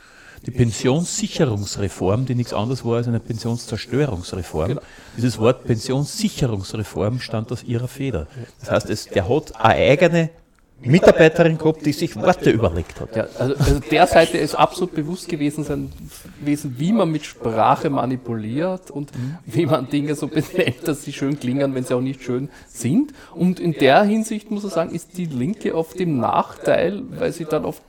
Die 0.45 0.51
Pensionssicherungsreform, 0.51 2.25
die 2.25 2.35
nichts 2.35 2.53
anderes 2.53 2.85
war 2.85 2.97
als 2.97 3.07
eine 3.07 3.19
Pensionszerstörungsreform. 3.19 4.67
Genau. 4.67 4.81
Dieses 5.17 5.39
Wort 5.39 5.63
Pensionssicherungsreform 5.63 7.19
stand 7.19 7.51
aus 7.51 7.63
ihrer 7.63 7.87
Feder. 7.87 8.27
Das 8.59 8.69
heißt, 8.69 8.89
es, 8.89 9.07
der 9.07 9.27
hat 9.27 9.55
eine 9.55 9.73
eigene 9.73 10.29
Mitarbeiterin 10.85 11.57
gehabt, 11.57 11.85
die 11.85 11.91
sich 11.91 12.15
Worte 12.15 12.49
überlegt 12.49 12.99
hat. 13.01 13.15
Ja, 13.15 13.27
also, 13.39 13.55
also 13.55 13.79
der 13.79 14.07
Seite 14.07 14.37
ist 14.37 14.55
absolut 14.55 14.93
bewusst 14.93 15.27
gewesen, 15.27 15.63
sein, 15.63 15.91
gewesen, 16.39 16.75
wie 16.77 16.91
man 16.91 17.11
mit 17.11 17.25
Sprache 17.25 17.89
manipuliert 17.89 18.91
und 18.91 19.11
wie 19.45 19.65
man 19.65 19.89
Dinge 19.89 20.15
so 20.15 20.27
benennt, 20.27 20.87
dass 20.87 21.03
sie 21.03 21.13
schön 21.13 21.39
klingen, 21.39 21.73
wenn 21.75 21.83
sie 21.83 21.93
auch 21.93 22.01
nicht 22.01 22.23
schön 22.23 22.49
sind. 22.67 23.13
Und 23.33 23.59
in 23.59 23.73
der 23.73 24.03
Hinsicht 24.03 24.51
muss 24.51 24.63
ich 24.63 24.71
sagen, 24.71 24.93
ist 24.93 25.17
die 25.17 25.25
Linke 25.25 25.75
auf 25.75 25.93
dem 25.93 26.19
Nachteil, 26.19 27.01
weil 27.09 27.31
sie 27.31 27.45
dann 27.45 27.65
oft 27.65 27.81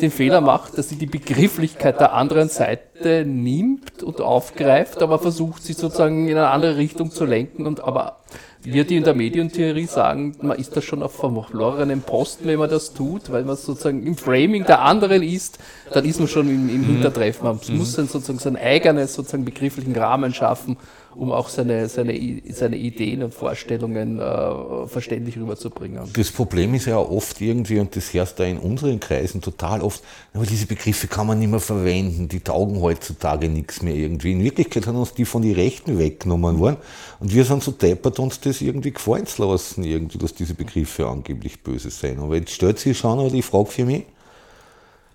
den 0.00 0.10
Fehler 0.10 0.40
macht, 0.40 0.76
dass 0.76 0.88
sie 0.88 0.96
die 0.96 1.06
Begrifflichkeit 1.06 2.00
der 2.00 2.12
anderen 2.12 2.48
Seite 2.48 3.24
nimmt 3.24 4.02
und 4.02 4.20
aufgreift, 4.20 5.02
aber 5.02 5.18
versucht, 5.18 5.62
sie 5.62 5.72
sozusagen 5.72 6.28
in 6.28 6.36
eine 6.36 6.48
andere 6.48 6.76
Richtung 6.76 7.10
zu 7.10 7.24
lenken 7.24 7.66
und 7.66 7.82
aber 7.82 8.18
wir, 8.66 8.84
die 8.84 8.96
in 8.96 9.04
der 9.04 9.14
Medientheorie 9.14 9.86
sagen, 9.86 10.34
man 10.42 10.58
ist 10.58 10.76
da 10.76 10.82
schon 10.82 11.02
auf 11.02 11.14
verlorenen 11.14 12.02
Posten, 12.02 12.46
wenn 12.46 12.58
man 12.58 12.68
das 12.68 12.92
tut, 12.92 13.30
weil 13.30 13.44
man 13.44 13.56
sozusagen 13.56 14.04
im 14.04 14.16
Framing 14.16 14.64
der 14.64 14.82
anderen 14.82 15.22
ist, 15.22 15.58
dann 15.92 16.04
ist 16.04 16.18
man 16.18 16.28
schon 16.28 16.48
im, 16.48 16.68
im 16.68 16.80
mhm. 16.80 16.84
Hintertreffen. 16.84 17.44
Man 17.44 17.60
mhm. 17.68 17.76
muss 17.78 17.94
dann 17.94 18.08
sozusagen 18.08 18.40
seinen 18.40 18.56
eigenen 18.56 19.06
sozusagen 19.06 19.44
begrifflichen 19.44 19.94
Rahmen 19.94 20.34
schaffen, 20.34 20.76
um 21.16 21.32
auch 21.32 21.48
seine, 21.48 21.88
seine, 21.88 22.42
seine 22.50 22.76
Ideen 22.76 23.22
und 23.22 23.32
Vorstellungen 23.32 24.18
äh, 24.18 24.86
verständlich 24.86 25.36
rüberzubringen. 25.36 26.02
Das 26.12 26.30
Problem 26.30 26.74
ist 26.74 26.86
ja 26.86 26.98
oft 26.98 27.40
irgendwie, 27.40 27.78
und 27.78 27.96
das 27.96 28.12
herrscht 28.12 28.38
da 28.38 28.44
in 28.44 28.58
unseren 28.58 29.00
Kreisen 29.00 29.40
total 29.40 29.80
oft, 29.80 30.02
aber 30.34 30.44
diese 30.44 30.66
Begriffe 30.66 31.06
kann 31.06 31.26
man 31.26 31.38
nicht 31.38 31.50
mehr 31.50 31.60
verwenden, 31.60 32.28
die 32.28 32.40
taugen 32.40 32.80
heutzutage 32.80 33.48
nichts 33.48 33.82
mehr 33.82 33.94
irgendwie. 33.94 34.32
In 34.32 34.44
Wirklichkeit 34.44 34.86
haben 34.86 34.96
uns 34.96 35.14
die 35.14 35.24
von 35.24 35.42
den 35.42 35.54
Rechten 35.54 35.98
weggenommen 35.98 36.58
worden 36.58 36.76
und 37.20 37.32
wir 37.32 37.44
sind 37.44 37.62
so 37.62 37.72
deppert, 37.72 38.18
uns 38.18 38.40
das 38.40 38.60
irgendwie 38.60 38.92
gefallen 38.92 39.26
zu 39.26 39.44
lassen, 39.44 39.84
irgendwie, 39.84 40.18
dass 40.18 40.34
diese 40.34 40.54
Begriffe 40.54 41.06
angeblich 41.06 41.62
böse 41.62 41.90
sein. 41.90 42.18
Aber 42.18 42.36
jetzt 42.36 42.52
stellt 42.52 42.78
sich 42.78 42.96
schon 42.98 43.18
aber 43.18 43.30
die 43.30 43.42
Frage 43.42 43.70
für 43.70 43.84
mich, 43.84 44.04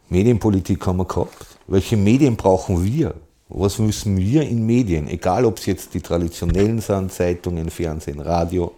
Medienpolitik 0.10 0.86
haben 0.86 0.98
wir 0.98 1.06
gehabt. 1.06 1.46
Welche 1.68 1.96
Medien 1.96 2.36
brauchen 2.36 2.84
wir? 2.84 3.14
Was 3.54 3.80
müssen 3.80 4.18
wir 4.18 4.44
in 4.44 4.66
Medien, 4.66 5.10
egal 5.10 5.44
ob 5.44 5.58
es 5.58 5.66
jetzt 5.66 5.94
die 5.94 6.00
traditionellen 6.00 6.80
sind, 6.80 7.12
Zeitungen, 7.12 7.70
Fernsehen, 7.70 8.22
Radio, 8.22 8.72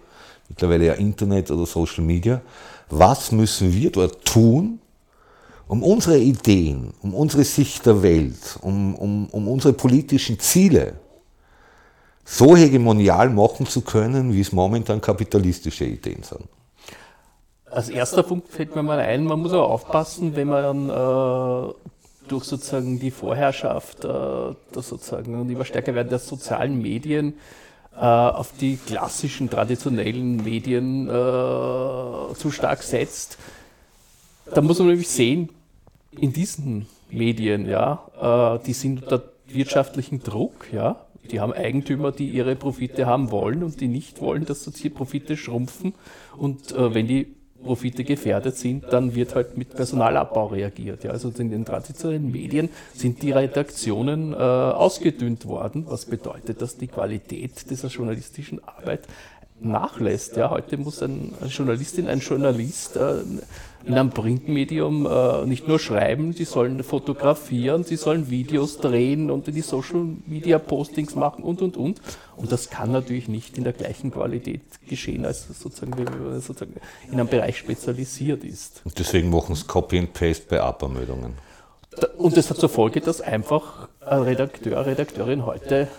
mittlerweile 0.49 0.87
ja 0.87 0.93
Internet 0.93 1.51
oder 1.51 1.67
Social 1.67 2.03
Media, 2.03 2.41
was 2.89 3.31
müssen 3.31 3.71
wir 3.71 3.91
dort 3.91 4.25
tun, 4.25 4.79
um 5.67 5.83
unsere 5.83 6.17
Ideen, 6.17 6.91
um 7.03 7.13
unsere 7.13 7.43
Sicht 7.43 7.85
der 7.85 8.01
Welt, 8.01 8.57
um, 8.61 8.95
um, 8.95 9.27
um 9.27 9.47
unsere 9.47 9.73
politischen 9.73 10.39
Ziele 10.39 10.93
so 12.25 12.55
hegemonial 12.55 13.29
machen 13.29 13.67
zu 13.67 13.81
können, 13.81 14.33
wie 14.33 14.41
es 14.41 14.51
momentan 14.51 14.99
kapitalistische 14.99 15.85
Ideen 15.85 16.23
sind. 16.23 16.47
Als 17.69 17.89
erster 17.89 18.23
Punkt 18.23 18.47
fällt 18.49 18.75
mir 18.75 18.83
mal 18.83 18.99
ein, 18.99 19.23
man 19.25 19.39
muss 19.39 19.53
auch 19.53 19.69
aufpassen, 19.69 20.35
wenn 20.35 20.47
man 20.47 20.89
äh, 20.89 21.73
durch 22.27 22.45
sozusagen 22.45 22.99
die 22.99 23.11
Vorherrschaft, 23.11 24.05
äh, 24.05 24.53
sozusagen 24.71 25.39
und 25.39 25.49
immer 25.49 25.65
stärker 25.65 25.95
werden 25.95 26.09
der 26.09 26.19
sozialen 26.19 26.81
Medien 26.81 27.35
äh, 27.95 27.99
auf 27.99 28.53
die 28.59 28.77
klassischen 28.77 29.49
traditionellen 29.49 30.37
Medien 30.43 31.07
äh, 31.07 31.11
zu 31.11 32.51
stark 32.51 32.83
setzt. 32.83 33.37
Da 34.53 34.61
muss 34.61 34.79
man 34.79 34.89
nämlich 34.89 35.09
sehen, 35.09 35.49
in 36.11 36.33
diesen 36.33 36.87
Medien, 37.09 37.67
ja, 37.67 38.57
äh, 38.59 38.65
die 38.65 38.73
sind 38.73 39.03
unter 39.03 39.23
wirtschaftlichen 39.47 40.23
Druck, 40.23 40.67
ja, 40.71 41.05
die 41.31 41.39
haben 41.39 41.53
Eigentümer, 41.53 42.11
die 42.11 42.29
ihre 42.29 42.55
Profite 42.55 43.05
haben 43.05 43.31
wollen 43.31 43.63
und 43.63 43.79
die 43.79 43.87
nicht 43.87 44.21
wollen, 44.21 44.45
dass 44.45 44.65
die 44.65 44.89
Profite 44.89 45.37
schrumpfen. 45.37 45.93
Und 46.37 46.71
äh, 46.73 46.93
wenn 46.93 47.07
die 47.07 47.35
Profite 47.63 48.03
gefährdet 48.03 48.57
sind, 48.57 48.85
dann 48.91 49.15
wird 49.15 49.35
halt 49.35 49.57
mit 49.57 49.73
Personalabbau 49.75 50.47
reagiert. 50.47 51.03
Ja, 51.03 51.11
also 51.11 51.31
in 51.37 51.49
den 51.49 51.65
traditionellen 51.65 52.31
Medien 52.31 52.69
sind 52.93 53.21
die 53.21 53.31
Redaktionen 53.31 54.33
äh, 54.33 54.35
ausgedünnt 54.35 55.45
worden, 55.45 55.85
was 55.87 56.05
bedeutet, 56.05 56.61
dass 56.61 56.77
die 56.77 56.87
Qualität 56.87 57.69
dieser 57.69 57.87
journalistischen 57.87 58.61
Arbeit 58.65 59.07
nachlässt. 59.59 60.35
Ja, 60.35 60.49
heute 60.49 60.77
muss 60.77 61.01
ein, 61.01 61.33
eine 61.39 61.49
Journalistin, 61.49 62.07
ein 62.07 62.19
Journalist 62.19 62.95
äh, 62.95 63.21
in 63.85 63.93
einem 63.93 64.11
Printmedium 64.11 65.05
äh, 65.05 65.45
nicht 65.45 65.67
nur 65.67 65.77
schreiben, 65.77 66.33
sie 66.33 66.45
sollen 66.45 66.83
fotografieren, 66.83 67.83
sie 67.83 67.97
sollen 67.97 68.29
Videos 68.29 68.77
drehen 68.77 69.29
und 69.29 69.47
die 69.47 69.61
Social 69.61 70.05
Media 70.25 70.57
Postings 70.57 71.15
machen 71.15 71.43
und 71.43 71.61
und 71.61 71.75
und. 71.75 72.01
Und 72.37 72.51
das 72.51 72.69
kann 72.69 72.91
natürlich 72.91 73.27
nicht 73.27 73.57
in 73.57 73.63
der 73.63 73.73
gleichen 73.73 74.11
Qualität 74.11 74.61
geschehen, 74.87 75.25
als 75.25 75.47
sozusagen, 75.47 75.97
wenn 75.97 76.05
man 76.05 76.39
sozusagen 76.39 76.75
in 77.07 77.13
einem 77.13 77.27
Bereich 77.27 77.57
spezialisiert 77.57 78.43
ist. 78.43 78.81
Und 78.85 78.97
deswegen 78.97 79.29
machen 79.29 79.53
es 79.53 79.67
Copy 79.67 79.99
and 79.99 80.13
Paste 80.13 80.45
bei 80.49 80.61
APA-Meldungen. 80.61 81.33
Und 82.17 82.37
das 82.37 82.49
hat 82.49 82.57
zur 82.57 82.69
Folge, 82.69 83.01
dass 83.01 83.21
einfach 83.21 83.87
ein 83.99 84.21
Redakteur, 84.21 84.85
Redakteurin 84.85 85.45
heute 85.45 85.89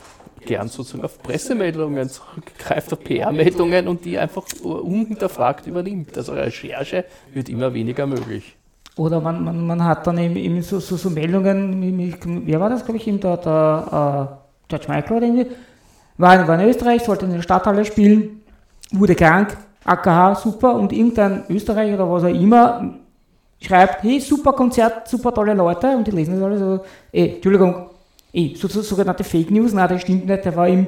gern 0.45 0.69
sozusagen 0.69 1.05
auf 1.05 1.23
Pressemeldungen 1.23 2.09
zurückgreift, 2.09 2.93
auf 2.93 3.03
PR-Meldungen 3.03 3.89
und 3.89 4.05
die 4.05 4.19
einfach 4.19 4.45
unhinterfragt 4.63 5.67
übernimmt. 5.67 6.17
Also 6.17 6.33
Recherche 6.33 7.05
wird 7.33 7.49
immer 7.49 7.73
weniger 7.73 8.07
möglich. 8.07 8.57
Oder 8.97 9.21
man, 9.21 9.43
man, 9.43 9.67
man 9.67 9.85
hat 9.85 10.07
dann 10.07 10.19
eben, 10.19 10.37
eben 10.37 10.63
so, 10.63 10.79
so, 10.79 10.97
so, 10.97 11.11
Meldungen, 11.11 12.47
wer 12.47 12.61
war 12.61 12.71
das, 12.71 12.85
glaube 12.85 12.99
ich, 12.99 13.05
der, 13.05 13.37
der 13.39 13.89
uh, 13.93 14.69
George 14.69 14.87
Michael 14.89 15.17
oder 15.17 15.27
irgendwie, 15.27 15.47
war, 16.17 16.47
war 16.47 16.61
in 16.61 16.69
Österreich, 16.69 17.03
sollte 17.03 17.25
in 17.25 17.33
der 17.33 17.43
Stadthalle 17.43 17.85
spielen, 17.85 18.43
wurde 18.93 19.17
krank, 19.17 19.57
AKH, 19.85 20.37
super, 20.37 20.77
und 20.77 20.93
irgendein 20.93 21.43
Österreicher 21.49 21.95
oder 21.95 22.11
was 22.11 22.23
auch 22.23 22.29
immer 22.29 22.95
schreibt, 23.61 24.05
hey, 24.05 24.21
super 24.21 24.53
Konzert, 24.53 25.09
super 25.09 25.35
tolle 25.35 25.55
Leute, 25.55 25.89
und 25.97 26.07
die 26.07 26.13
lesen 26.13 26.35
das 26.35 26.45
alle 26.45 26.59
so, 26.59 26.85
ey, 27.11 27.35
Entschuldigung, 27.35 27.91
eh, 28.35 28.55
so, 28.57 28.69
so, 28.69 28.83
sogenannte 28.83 29.25
Fake 29.25 29.51
News, 29.51 29.73
nein, 29.73 29.89
das 29.89 30.03
stimmt 30.03 30.27
nicht, 30.27 30.45
der 30.45 30.57
war 30.57 30.69
im, 30.69 30.87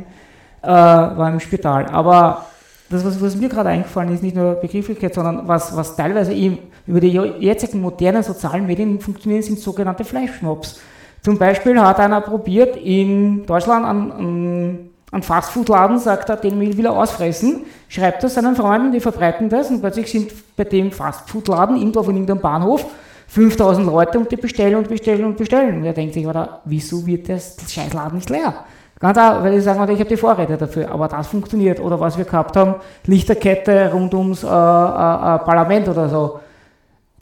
äh, 0.63 0.69
war 0.69 1.31
im 1.31 1.41
Spital. 1.41 1.87
Aber 1.87 2.47
das, 2.91 3.05
was, 3.05 3.21
was 3.21 3.37
mir 3.37 3.49
gerade 3.49 3.71
eingefallen 3.71 4.13
ist, 4.13 4.23
nicht 4.23 4.37
nur 4.37 4.55
Begrifflichkeit, 4.55 5.15
sondern 5.15 5.49
was, 5.49 5.75
was 5.77 5.97
teilweise 5.97 6.33
eben 6.33 6.59
über 6.87 7.01
die 7.01 7.09
jetzigen 7.09 7.81
modernen 7.81 8.23
sozialen 8.23 8.67
Medien 8.67 9.01
funktionieren, 9.01 9.43
sind 9.43 9.59
sogenannte 9.59 10.05
Fleischschnobs. 10.05 10.81
Zum 11.23 11.39
Beispiel 11.39 11.81
hat 11.81 11.99
einer 11.99 12.21
probiert, 12.21 12.77
in 12.77 13.45
Deutschland 13.47 13.85
an, 13.85 14.13
an, 14.13 14.79
an 15.11 15.23
Fastfood-Laden, 15.23 15.99
sagt 15.99 16.29
er, 16.29 16.37
den 16.37 16.61
will 16.61 16.87
er 16.87 16.93
ausfressen, 16.93 17.65
schreibt 17.89 18.23
das 18.23 18.35
seinen 18.35 18.55
Freunden, 18.55 18.93
die 18.93 19.01
verbreiten 19.01 19.49
das 19.49 19.71
und 19.71 19.81
plötzlich 19.81 20.11
sind 20.11 20.31
bei 20.57 20.63
dem 20.63 20.93
Fastfood-Laden 20.93 21.77
irgendwo 21.77 22.05
von 22.05 22.15
irgendeinem 22.15 22.41
Bahnhof 22.41 22.87
5000 23.29 23.87
Leute 23.87 24.19
und 24.19 24.31
die 24.31 24.37
bestellen 24.37 24.77
und 24.77 24.89
bestellen 24.89 25.25
und 25.25 25.37
bestellen. 25.37 25.79
Und 25.79 25.85
er 25.85 25.93
denkt 25.93 26.15
sich, 26.15 26.27
oder, 26.27 26.61
wieso 26.65 27.05
wird 27.07 27.29
das, 27.29 27.57
das 27.57 27.73
Scheißladen 27.73 28.17
nicht 28.17 28.31
leer? 28.31 28.55
Ganz 28.99 29.19
auch, 29.19 29.43
weil 29.43 29.55
ich 29.55 29.65
sagen, 29.65 29.83
ich 29.93 30.01
habe 30.01 30.09
die 30.09 30.17
Vorräte 30.17 30.57
dafür, 30.57 30.91
aber 30.91 31.07
das 31.07 31.27
funktioniert. 31.27 31.81
Oder 31.81 32.01
was 32.01 32.17
wir 32.17 32.25
gehabt 32.25 32.57
haben, 32.57 32.77
Lichterkette 33.05 33.93
rund 33.93 34.15
ums 34.15 34.43
äh, 34.43 34.47
äh, 34.47 34.51
äh 34.51 35.39
Parlament 35.41 35.89
oder 35.89 36.09
so. 36.09 36.41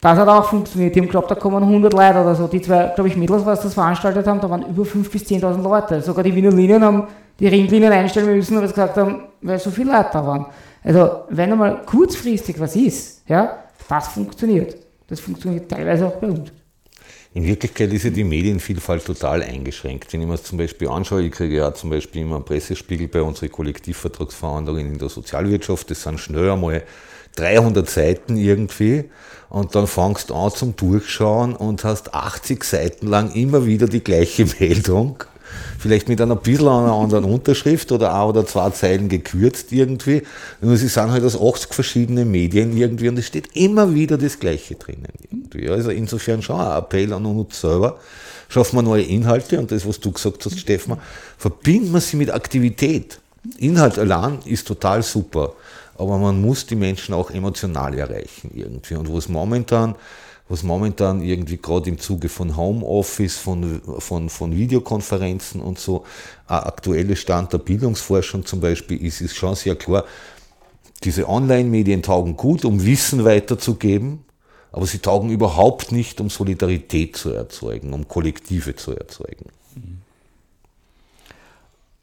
Das 0.01 0.19
hat 0.19 0.29
auch 0.29 0.45
funktioniert. 0.45 0.95
Die 0.95 1.01
haben 1.01 1.07
geglaubt, 1.07 1.31
da 1.31 1.35
kommen 1.35 1.63
100 1.63 1.93
Leute 1.93 2.21
oder 2.21 2.35
so. 2.35 2.47
Die 2.47 2.61
zwei, 2.61 2.93
glaube 2.95 3.09
ich, 3.09 3.17
Mädels, 3.17 3.45
was 3.45 3.63
das 3.63 3.75
veranstaltet 3.75 4.27
haben, 4.27 4.39
da 4.41 4.51
waren 4.51 4.67
über 4.67 4.83
5.000 4.83 5.11
bis 5.11 5.23
10.000 5.23 5.63
Leute. 5.63 6.01
Sogar 6.03 6.23
die 6.23 6.35
Wiener 6.35 6.51
Linien 6.51 6.85
haben 6.85 7.09
die 7.41 7.49
Ringlinien 7.49 7.93
einstellen 7.93 8.37
müssen, 8.37 8.57
weil 8.57 8.69
sie 8.69 8.75
gesagt 8.75 8.97
haben, 8.97 9.23
weil 9.41 9.59
so 9.59 9.71
viele 9.71 9.93
Leute 9.93 10.11
da 10.13 10.27
waren. 10.27 10.47
Also, 10.85 11.23
wenn 11.31 11.51
einmal 11.51 11.81
kurzfristig 11.87 12.61
was 12.61 12.77
ist, 12.77 13.29
ja, 13.29 13.57
das 13.89 14.09
funktioniert. 14.09 14.77
Das 15.09 15.21
funktioniert 15.21 15.71
teilweise 15.71 16.07
auch 16.07 16.17
bei 16.17 16.29
uns. 16.29 16.53
In 17.35 17.45
Wirklichkeit 17.45 17.93
ist 17.93 18.05
ja 18.05 18.11
die 18.11 18.23
Medienvielfalt 18.23 19.05
total 19.05 19.43
eingeschränkt. 19.43 20.13
Wenn 20.13 20.21
ich 20.21 20.27
mir 20.27 20.35
das 20.35 20.45
zum 20.45 20.57
Beispiel 20.57 20.89
anschaue, 20.89 21.23
ich 21.23 21.33
kriege 21.33 21.57
ja 21.57 21.75
zum 21.75 21.91
Beispiel 21.91 22.23
immer 22.23 22.37
einen 22.37 22.45
Pressespiegel 22.45 23.09
bei 23.09 23.23
unseren 23.23 23.51
Kollektivvertragsverhandlungen 23.51 24.93
in 24.93 24.99
der 24.99 25.09
Sozialwirtschaft, 25.09 25.91
das 25.91 26.03
sind 26.03 26.21
schnell 26.21 26.49
einmal 26.49 26.85
300 27.35 27.91
Seiten 27.91 28.37
irgendwie 28.37 29.11
und 29.49 29.75
dann 29.75 29.89
fangst 29.89 30.31
du 30.31 30.35
an 30.35 30.53
zum 30.53 30.77
Durchschauen 30.77 31.57
und 31.57 31.83
hast 31.83 32.15
80 32.15 32.63
Seiten 32.63 33.09
lang 33.09 33.33
immer 33.33 33.67
wieder 33.67 33.89
die 33.89 34.05
gleiche 34.05 34.47
Meldung 34.61 35.25
vielleicht 35.79 36.09
mit 36.09 36.21
einer 36.21 36.37
bisschen 36.37 36.69
einer 36.69 36.93
anderen 36.93 37.25
Unterschrift 37.25 37.93
oder 37.93 38.15
ein 38.15 38.29
oder 38.29 38.47
zwei 38.47 38.71
Zeilen 38.71 39.09
gekürzt 39.09 39.73
irgendwie. 39.73 40.23
Nur 40.61 40.77
sie 40.77 40.89
sind 40.89 41.11
halt 41.11 41.25
aus 41.25 41.41
80 41.41 41.75
verschiedenen 41.75 42.31
Medien 42.31 42.77
irgendwie 42.77 43.09
und 43.09 43.19
es 43.19 43.27
steht 43.27 43.57
immer 43.57 43.95
wieder 43.95 44.19
das 44.19 44.39
Gleiche 44.39 44.75
drinnen 44.75 45.13
irgendwie. 45.31 45.69
Also 45.69 45.91
insofern 45.91 46.43
schon 46.43 46.61
ein 46.61 46.79
Appell 46.79 47.13
an 47.13 47.27
uns 47.27 47.61
selber. 47.61 47.99
Schaffen 48.49 48.77
wir 48.77 48.83
neue 48.83 49.03
Inhalte 49.03 49.59
und 49.59 49.71
das, 49.73 49.87
was 49.87 50.01
du 50.01 50.13
gesagt 50.13 50.45
hast, 50.45 50.59
Stefan, 50.59 50.99
verbinden 51.39 51.93
wir 51.93 52.01
sie 52.01 52.17
mit 52.17 52.33
Aktivität. 52.33 53.19
Inhalt 53.59 53.99
allein 53.99 54.39
ist 54.45 54.67
total 54.67 55.03
super, 55.03 55.55
aber 55.99 56.19
man 56.19 56.41
muss 56.41 56.67
die 56.67 56.77
Menschen 56.77 57.15
auch 57.15 57.31
emotional 57.31 57.99
erreichen 57.99 58.51
irgendwie. 58.55 58.95
Und 58.95 59.13
was 59.13 59.29
momentan 59.29 59.95
was 60.49 60.63
momentan 60.63 61.23
irgendwie 61.23 61.57
gerade 61.57 61.89
im 61.89 61.99
Zuge 61.99 62.29
von 62.29 62.57
Homeoffice, 62.57 63.39
von, 63.39 63.81
von, 63.99 64.29
von 64.29 64.57
Videokonferenzen 64.57 65.61
und 65.61 65.79
so 65.79 66.05
ein 66.47 66.59
aktueller 66.59 67.17
Stand 67.17 67.53
der 67.53 67.59
Bildungsforschung 67.59 68.45
zum 68.45 68.61
Beispiel 68.61 69.03
ist, 69.03 69.21
ist 69.21 69.37
schon 69.37 69.55
sehr 69.55 69.77
klar, 69.77 70.05
diese 71.03 71.29
Online-Medien 71.29 72.03
taugen 72.03 72.37
gut, 72.37 72.65
um 72.65 72.85
Wissen 72.85 73.25
weiterzugeben, 73.25 74.25
aber 74.71 74.87
sie 74.87 74.99
taugen 74.99 75.31
überhaupt 75.31 75.93
nicht, 75.93 76.21
um 76.21 76.29
Solidarität 76.29 77.17
zu 77.17 77.31
erzeugen, 77.31 77.93
um 77.93 78.09
Kollektive 78.09 78.77
zu 78.77 78.93
erzeugen. 78.93 79.47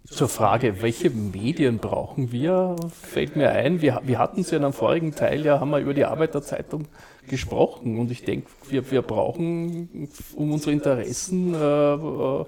Zur 0.06 0.28
Frage, 0.28 0.82
welche 0.82 1.10
Medien 1.10 1.78
brauchen 1.78 2.32
wir, 2.32 2.76
fällt 2.90 3.36
mir 3.36 3.52
ein, 3.52 3.82
wir, 3.82 4.02
wir 4.04 4.20
hatten 4.20 4.42
es 4.42 4.52
ja 4.52 4.58
in 4.58 4.64
einem 4.64 4.74
vorigen 4.74 5.16
Teil, 5.16 5.46
ja, 5.46 5.60
haben 5.60 5.70
wir 5.70 5.80
über 5.80 5.94
die 5.94 6.06
Arbeiterzeitung 6.06 6.88
gesprochen. 7.28 8.00
Und 8.00 8.12
ich 8.12 8.24
denke, 8.24 8.48
wir, 8.70 8.90
wir 8.92 9.02
brauchen, 9.02 10.10
um 10.36 10.52
unsere 10.52 10.72
Interessen 10.72 11.54
äh, 11.54 11.94
äh, 11.94 12.46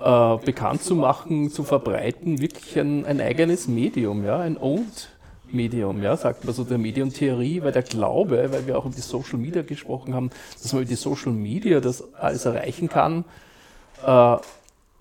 äh, 0.00 0.38
bekannt 0.44 0.82
zu 0.82 0.96
machen, 0.96 1.50
zu 1.50 1.62
verbreiten, 1.64 2.40
wirklich 2.40 2.78
ein, 2.78 3.06
ein 3.06 3.20
eigenes 3.20 3.68
Medium, 3.68 4.24
ja, 4.24 4.38
ein 4.38 4.58
Owned 4.58 5.10
Medium, 5.50 6.02
ja, 6.02 6.16
sagt 6.16 6.44
man 6.44 6.54
so 6.54 6.64
der 6.64 6.78
Medientheorie, 6.78 7.62
weil 7.62 7.72
der 7.72 7.82
Glaube, 7.82 8.48
weil 8.50 8.66
wir 8.66 8.76
auch 8.76 8.86
über 8.86 8.94
die 8.94 9.00
Social 9.00 9.38
Media 9.38 9.62
gesprochen 9.62 10.14
haben, 10.14 10.30
dass 10.60 10.72
man 10.72 10.82
über 10.82 10.88
die 10.88 10.96
Social 10.96 11.32
Media 11.32 11.80
das 11.80 12.12
alles 12.14 12.44
erreichen 12.44 12.88
kann, 12.88 13.24
äh, 14.04 14.36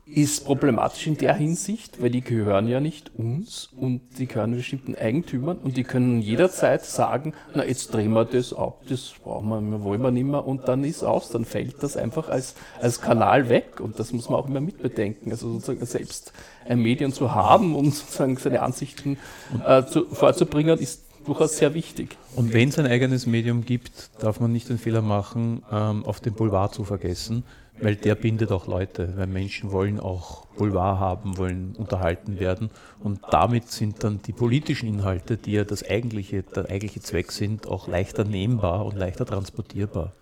ist 0.05 0.45
problematisch 0.45 1.07
in 1.07 1.17
der 1.17 1.33
Hinsicht, 1.33 2.01
weil 2.01 2.09
die 2.09 2.21
gehören 2.21 2.67
ja 2.67 2.81
nicht 2.81 3.11
uns 3.15 3.69
und 3.75 4.01
die 4.17 4.27
gehören 4.27 4.53
bestimmten 4.53 4.95
Eigentümern 4.95 5.57
und 5.57 5.77
die 5.77 5.85
können 5.85 6.21
jederzeit 6.21 6.83
sagen, 6.83 7.33
na 7.55 7.65
jetzt 7.65 7.93
drehen 7.93 8.11
wir 8.11 8.25
das 8.25 8.53
ab, 8.53 8.81
das 8.89 9.13
brauchen 9.23 9.71
wir, 9.71 9.83
wollen 9.83 10.01
wir 10.01 10.11
nicht 10.11 10.25
mehr 10.25 10.45
und 10.45 10.67
dann 10.67 10.83
ist 10.83 11.03
aus, 11.03 11.29
dann 11.29 11.45
fällt 11.45 11.81
das 11.81 11.95
einfach 11.95 12.27
als, 12.27 12.55
als 12.81 12.99
Kanal 12.99 13.47
weg 13.47 13.79
und 13.79 13.97
das 13.97 14.11
muss 14.11 14.29
man 14.29 14.39
auch 14.39 14.47
immer 14.49 14.59
mitbedenken. 14.59 15.31
Also 15.31 15.53
sozusagen 15.53 15.85
selbst 15.85 16.33
ein 16.67 16.79
Medium 16.79 17.13
zu 17.13 17.33
haben, 17.33 17.73
um 17.73 17.91
sozusagen 17.91 18.35
seine 18.35 18.61
Ansichten 18.61 19.17
äh, 19.65 19.85
zu, 19.85 20.05
vorzubringen, 20.07 20.79
ist 20.79 21.03
durchaus 21.25 21.57
sehr 21.57 21.73
wichtig. 21.73 22.17
Und 22.35 22.51
wenn 22.51 22.67
es 22.67 22.77
ein 22.77 22.87
eigenes 22.87 23.25
Medium 23.25 23.63
gibt, 23.63 24.09
darf 24.19 24.41
man 24.41 24.51
nicht 24.51 24.67
den 24.67 24.77
Fehler 24.77 25.01
machen, 25.01 25.63
ähm, 25.71 26.05
auf 26.05 26.19
den 26.19 26.33
Boulevard 26.33 26.73
zu 26.73 26.83
vergessen, 26.83 27.45
weil 27.79 27.95
der 27.95 28.15
bindet 28.15 28.51
auch 28.51 28.67
Leute, 28.67 29.13
weil 29.17 29.27
Menschen 29.27 29.71
wollen 29.71 29.99
auch 29.99 30.45
Boulevard 30.57 30.99
haben, 30.99 31.37
wollen 31.37 31.75
unterhalten 31.77 32.39
werden 32.39 32.69
und 32.99 33.19
damit 33.31 33.71
sind 33.71 34.03
dann 34.03 34.21
die 34.21 34.33
politischen 34.33 34.87
Inhalte, 34.87 35.37
die 35.37 35.53
ja 35.53 35.63
das 35.63 35.87
eigentliche, 35.87 36.43
der 36.43 36.69
eigentliche 36.69 37.01
Zweck 37.01 37.31
sind, 37.31 37.67
auch 37.67 37.87
leichter 37.87 38.23
nehmbar 38.23 38.85
und 38.85 38.95
leichter 38.95 39.25
transportierbar. 39.25 40.13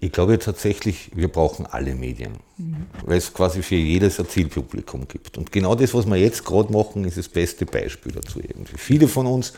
Ich 0.00 0.12
glaube 0.12 0.38
tatsächlich, 0.38 1.10
wir 1.14 1.28
brauchen 1.28 1.66
alle 1.66 1.94
Medien, 1.94 2.34
mhm. 2.58 2.86
weil 3.06 3.16
es 3.16 3.32
quasi 3.32 3.62
für 3.62 3.76
jedes 3.76 4.20
ein 4.20 4.28
Zielpublikum 4.28 5.08
gibt. 5.08 5.38
Und 5.38 5.50
genau 5.50 5.74
das, 5.74 5.94
was 5.94 6.06
wir 6.06 6.16
jetzt 6.16 6.44
gerade 6.44 6.72
machen, 6.72 7.04
ist 7.04 7.16
das 7.16 7.28
beste 7.28 7.64
Beispiel 7.64 8.12
dazu 8.12 8.40
irgendwie. 8.40 8.76
Viele 8.76 9.08
von 9.08 9.26
uns 9.26 9.54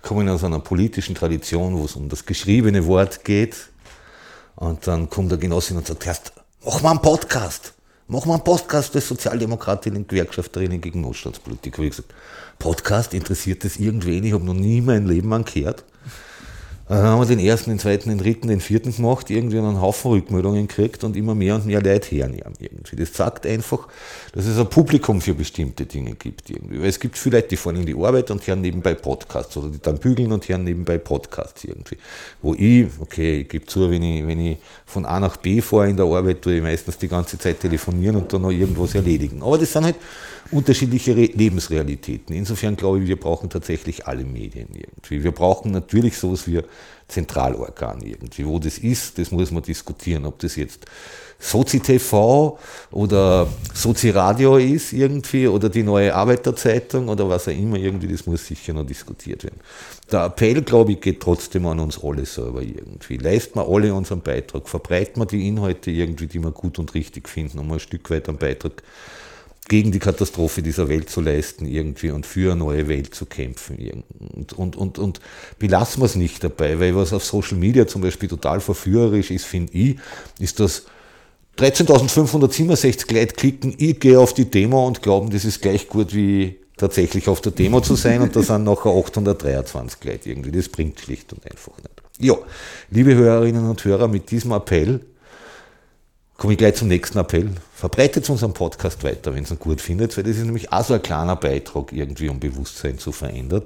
kommen 0.00 0.28
aus 0.28 0.42
einer 0.42 0.60
politischen 0.60 1.14
Tradition, 1.14 1.76
wo 1.76 1.84
es 1.84 1.96
um 1.96 2.08
das 2.08 2.24
geschriebene 2.24 2.86
Wort 2.86 3.24
geht. 3.24 3.56
Und 4.56 4.86
dann 4.86 5.10
kommt 5.10 5.30
der 5.32 5.38
Genossin 5.38 5.76
und 5.76 5.86
sagt, 5.86 6.06
erst, 6.06 6.32
mach 6.64 6.82
mal 6.82 6.90
einen 6.90 7.02
Podcast. 7.02 7.74
Mach 8.08 8.26
mal 8.26 8.34
einen 8.34 8.44
Podcast 8.44 8.94
des 8.94 9.06
Sozialdemokratinnen 9.06 10.02
und 10.02 10.08
Gewerkschafterinnen 10.08 10.80
gegen 10.80 11.00
Notstandspolitik. 11.00 11.74
Habe 11.74 11.84
ich 11.84 11.90
gesagt, 11.90 12.12
Podcast, 12.58 13.14
interessiert 13.14 13.64
das 13.64 13.76
irgendwen? 13.76 14.24
Ich 14.24 14.32
habe 14.32 14.44
noch 14.44 14.54
nie 14.54 14.80
mein 14.80 15.06
Leben 15.06 15.32
angehört. 15.32 15.84
Dann 16.90 17.04
haben 17.04 17.20
wir 17.20 17.26
den 17.26 17.38
ersten, 17.38 17.70
den 17.70 17.78
zweiten, 17.78 18.08
den 18.08 18.18
dritten, 18.18 18.48
den 18.48 18.58
vierten 18.58 18.92
gemacht, 18.92 19.30
irgendwie 19.30 19.58
einen 19.58 19.80
Haufen 19.80 20.10
Rückmeldungen 20.10 20.66
gekriegt 20.66 21.04
und 21.04 21.16
immer 21.16 21.36
mehr 21.36 21.54
und 21.54 21.64
mehr 21.64 21.80
Leute 21.80 22.16
hernehmen 22.16 22.54
irgendwie. 22.58 22.96
Das 22.96 23.14
sagt 23.14 23.46
einfach, 23.46 23.86
dass 24.32 24.44
es 24.44 24.58
ein 24.58 24.68
Publikum 24.68 25.20
für 25.20 25.34
bestimmte 25.34 25.86
Dinge 25.86 26.16
gibt 26.16 26.50
irgendwie. 26.50 26.80
Weil 26.80 26.88
es 26.88 26.98
gibt 26.98 27.16
viele 27.16 27.36
Leute, 27.36 27.50
die 27.50 27.56
fahren 27.56 27.76
in 27.76 27.86
die 27.86 27.94
Arbeit 27.94 28.32
und 28.32 28.44
hören 28.44 28.60
nebenbei 28.60 28.94
Podcasts 28.94 29.56
oder 29.56 29.68
die 29.68 29.78
dann 29.80 29.98
bügeln 29.98 30.32
und 30.32 30.48
hören 30.48 30.64
nebenbei 30.64 30.98
Podcasts 30.98 31.62
irgendwie. 31.62 31.96
Wo 32.42 32.54
ich, 32.54 32.88
okay, 32.98 33.42
ich 33.42 33.48
gebe 33.48 33.66
zu, 33.66 33.88
wenn 33.88 34.02
ich, 34.02 34.26
wenn 34.26 34.40
ich 34.40 34.58
von 34.84 35.06
A 35.06 35.20
nach 35.20 35.36
B 35.36 35.60
fahre 35.60 35.90
in 35.90 35.96
der 35.96 36.06
Arbeit, 36.06 36.42
tue 36.42 36.56
ich 36.56 36.62
meistens 36.62 36.98
die 36.98 37.06
ganze 37.06 37.38
Zeit 37.38 37.60
telefonieren 37.60 38.16
und 38.16 38.32
dann 38.32 38.42
noch 38.42 38.50
irgendwas 38.50 38.96
erledigen. 38.96 39.44
Aber 39.44 39.58
das 39.58 39.72
sind 39.72 39.84
halt 39.84 39.96
unterschiedliche 40.50 41.14
Re 41.14 41.26
Lebensrealitäten. 41.26 42.34
Insofern 42.34 42.74
glaube 42.76 43.00
ich, 43.00 43.06
wir 43.06 43.18
brauchen 43.18 43.48
tatsächlich 43.48 44.06
alle 44.06 44.24
Medien 44.24 44.68
irgendwie. 44.72 45.22
Wir 45.22 45.32
brauchen 45.32 45.70
natürlich 45.70 46.18
sowas 46.18 46.48
wie 46.48 46.60
Zentralorgan 47.08 48.00
irgendwie. 48.02 48.46
Wo 48.46 48.58
das 48.58 48.78
ist, 48.78 49.18
das 49.18 49.30
muss 49.30 49.50
man 49.50 49.62
diskutieren. 49.62 50.24
Ob 50.26 50.38
das 50.38 50.56
jetzt 50.56 50.86
Sozi 51.38 51.80
TV 51.80 52.58
oder 52.90 53.48
Sozi 53.72 54.10
Radio 54.10 54.58
ist 54.58 54.92
irgendwie 54.92 55.48
oder 55.48 55.70
die 55.70 55.82
neue 55.82 56.14
Arbeiterzeitung 56.14 57.08
oder 57.08 57.28
was 57.28 57.48
auch 57.48 57.52
immer 57.52 57.76
irgendwie, 57.76 58.08
das 58.08 58.26
muss 58.26 58.46
sicher 58.46 58.74
noch 58.74 58.84
diskutiert 58.84 59.44
werden. 59.44 59.58
Der 60.12 60.24
Appell, 60.24 60.60
glaube 60.62 60.92
ich, 60.92 61.00
geht 61.00 61.20
trotzdem 61.20 61.66
an 61.66 61.80
uns 61.80 62.02
alle 62.02 62.26
selber 62.26 62.62
irgendwie. 62.62 63.16
Leisten 63.16 63.58
wir 63.58 63.66
alle 63.66 63.94
unseren 63.94 64.20
Beitrag, 64.20 64.68
verbreiten 64.68 65.20
wir 65.22 65.26
die 65.26 65.48
Inhalte 65.48 65.90
irgendwie, 65.90 66.26
die 66.26 66.40
wir 66.40 66.52
gut 66.52 66.78
und 66.78 66.94
richtig 66.94 67.28
finden, 67.28 67.58
um 67.58 67.72
ein 67.72 67.80
Stück 67.80 68.10
weit 68.10 68.28
einen 68.28 68.38
Beitrag 68.38 68.82
gegen 69.70 69.92
die 69.92 70.00
Katastrophe 70.00 70.62
dieser 70.62 70.88
Welt 70.88 71.08
zu 71.08 71.20
leisten 71.20 71.64
irgendwie 71.64 72.10
und 72.10 72.26
für 72.26 72.50
eine 72.50 72.58
neue 72.58 72.88
Welt 72.88 73.14
zu 73.14 73.24
kämpfen. 73.24 74.02
Und, 74.34 74.52
und, 74.52 74.76
und, 74.76 74.98
und 74.98 75.20
belassen 75.60 76.02
wir 76.02 76.06
es 76.06 76.16
nicht 76.16 76.42
dabei, 76.42 76.80
weil 76.80 76.96
was 76.96 77.12
auf 77.12 77.24
Social 77.24 77.56
Media 77.56 77.86
zum 77.86 78.02
Beispiel 78.02 78.28
total 78.28 78.60
verführerisch 78.60 79.30
ist, 79.30 79.46
finde 79.46 79.72
ich, 79.72 79.96
ist 80.40 80.58
das 80.58 80.86
13.567 81.58 83.14
Leute 83.14 83.34
klicken, 83.34 83.74
ich 83.78 84.00
gehe 84.00 84.18
auf 84.18 84.34
die 84.34 84.50
Demo 84.50 84.88
und 84.88 85.02
glauben, 85.02 85.30
das 85.30 85.44
ist 85.44 85.62
gleich 85.62 85.88
gut 85.88 86.12
wie 86.14 86.56
tatsächlich 86.76 87.28
auf 87.28 87.40
der 87.40 87.52
Demo 87.52 87.80
zu 87.80 87.94
sein 87.94 88.22
und 88.22 88.34
da 88.34 88.42
sind 88.42 88.64
nachher 88.64 88.90
823 88.90 90.02
Leute 90.02 90.30
irgendwie. 90.30 90.50
Das 90.50 90.68
bringt 90.68 90.98
schlicht 90.98 91.32
und 91.32 91.48
einfach 91.48 91.76
nicht. 91.76 92.02
Ja, 92.18 92.34
liebe 92.90 93.14
Hörerinnen 93.14 93.70
und 93.70 93.84
Hörer, 93.84 94.08
mit 94.08 94.32
diesem 94.32 94.50
Appell 94.50 95.00
komme 96.40 96.54
ich 96.54 96.58
gleich 96.58 96.74
zum 96.74 96.88
nächsten 96.88 97.18
Appell. 97.18 97.50
Verbreitet 97.74 98.30
unseren 98.30 98.54
Podcast 98.54 99.04
weiter, 99.04 99.34
wenn 99.34 99.44
ihr 99.44 99.50
ihn 99.50 99.58
gut 99.58 99.82
findet, 99.82 100.16
weil 100.16 100.24
das 100.24 100.38
ist 100.38 100.44
nämlich 100.44 100.72
auch 100.72 100.82
so 100.82 100.94
ein 100.94 101.02
kleiner 101.02 101.36
Beitrag 101.36 101.92
irgendwie, 101.92 102.30
um 102.30 102.40
Bewusstsein 102.40 102.98
zu 102.98 103.12
verändern. 103.12 103.64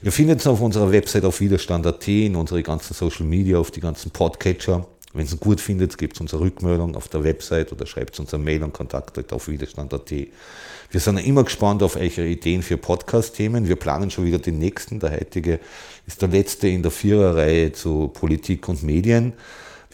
Ihr 0.00 0.12
findet 0.12 0.38
es 0.38 0.46
auf 0.46 0.60
unserer 0.60 0.92
Website 0.92 1.24
auf 1.24 1.40
Widerstand.at, 1.40 2.06
in 2.06 2.36
unsere 2.36 2.62
ganzen 2.62 2.94
Social 2.94 3.26
Media, 3.26 3.58
auf 3.58 3.72
die 3.72 3.80
ganzen 3.80 4.12
Podcatcher. 4.12 4.86
Wenn 5.12 5.26
ihr 5.26 5.32
es 5.32 5.40
gut 5.40 5.60
findet, 5.60 5.98
gebt 5.98 6.20
uns 6.20 6.32
eine 6.32 6.44
Rückmeldung 6.44 6.94
auf 6.94 7.08
der 7.08 7.24
Website 7.24 7.72
oder 7.72 7.84
schreibt 7.84 8.16
uns 8.20 8.32
eine 8.32 8.44
Mail 8.44 8.62
und 8.62 8.72
kontaktet 8.72 9.32
auf 9.32 9.48
Widerstand.at. 9.48 10.10
Wir 10.10 11.00
sind 11.00 11.18
immer 11.18 11.42
gespannt 11.42 11.82
auf 11.82 11.96
eure 11.96 12.28
Ideen 12.28 12.62
für 12.62 12.76
Podcast-Themen. 12.76 13.66
Wir 13.66 13.74
planen 13.74 14.12
schon 14.12 14.24
wieder 14.24 14.38
den 14.38 14.60
nächsten. 14.60 15.00
Der 15.00 15.10
heutige 15.10 15.58
ist 16.06 16.22
der 16.22 16.28
letzte 16.28 16.68
in 16.68 16.82
der 16.82 16.92
Viererreihe 16.92 17.72
zu 17.72 18.06
Politik 18.06 18.68
und 18.68 18.84
Medien. 18.84 19.32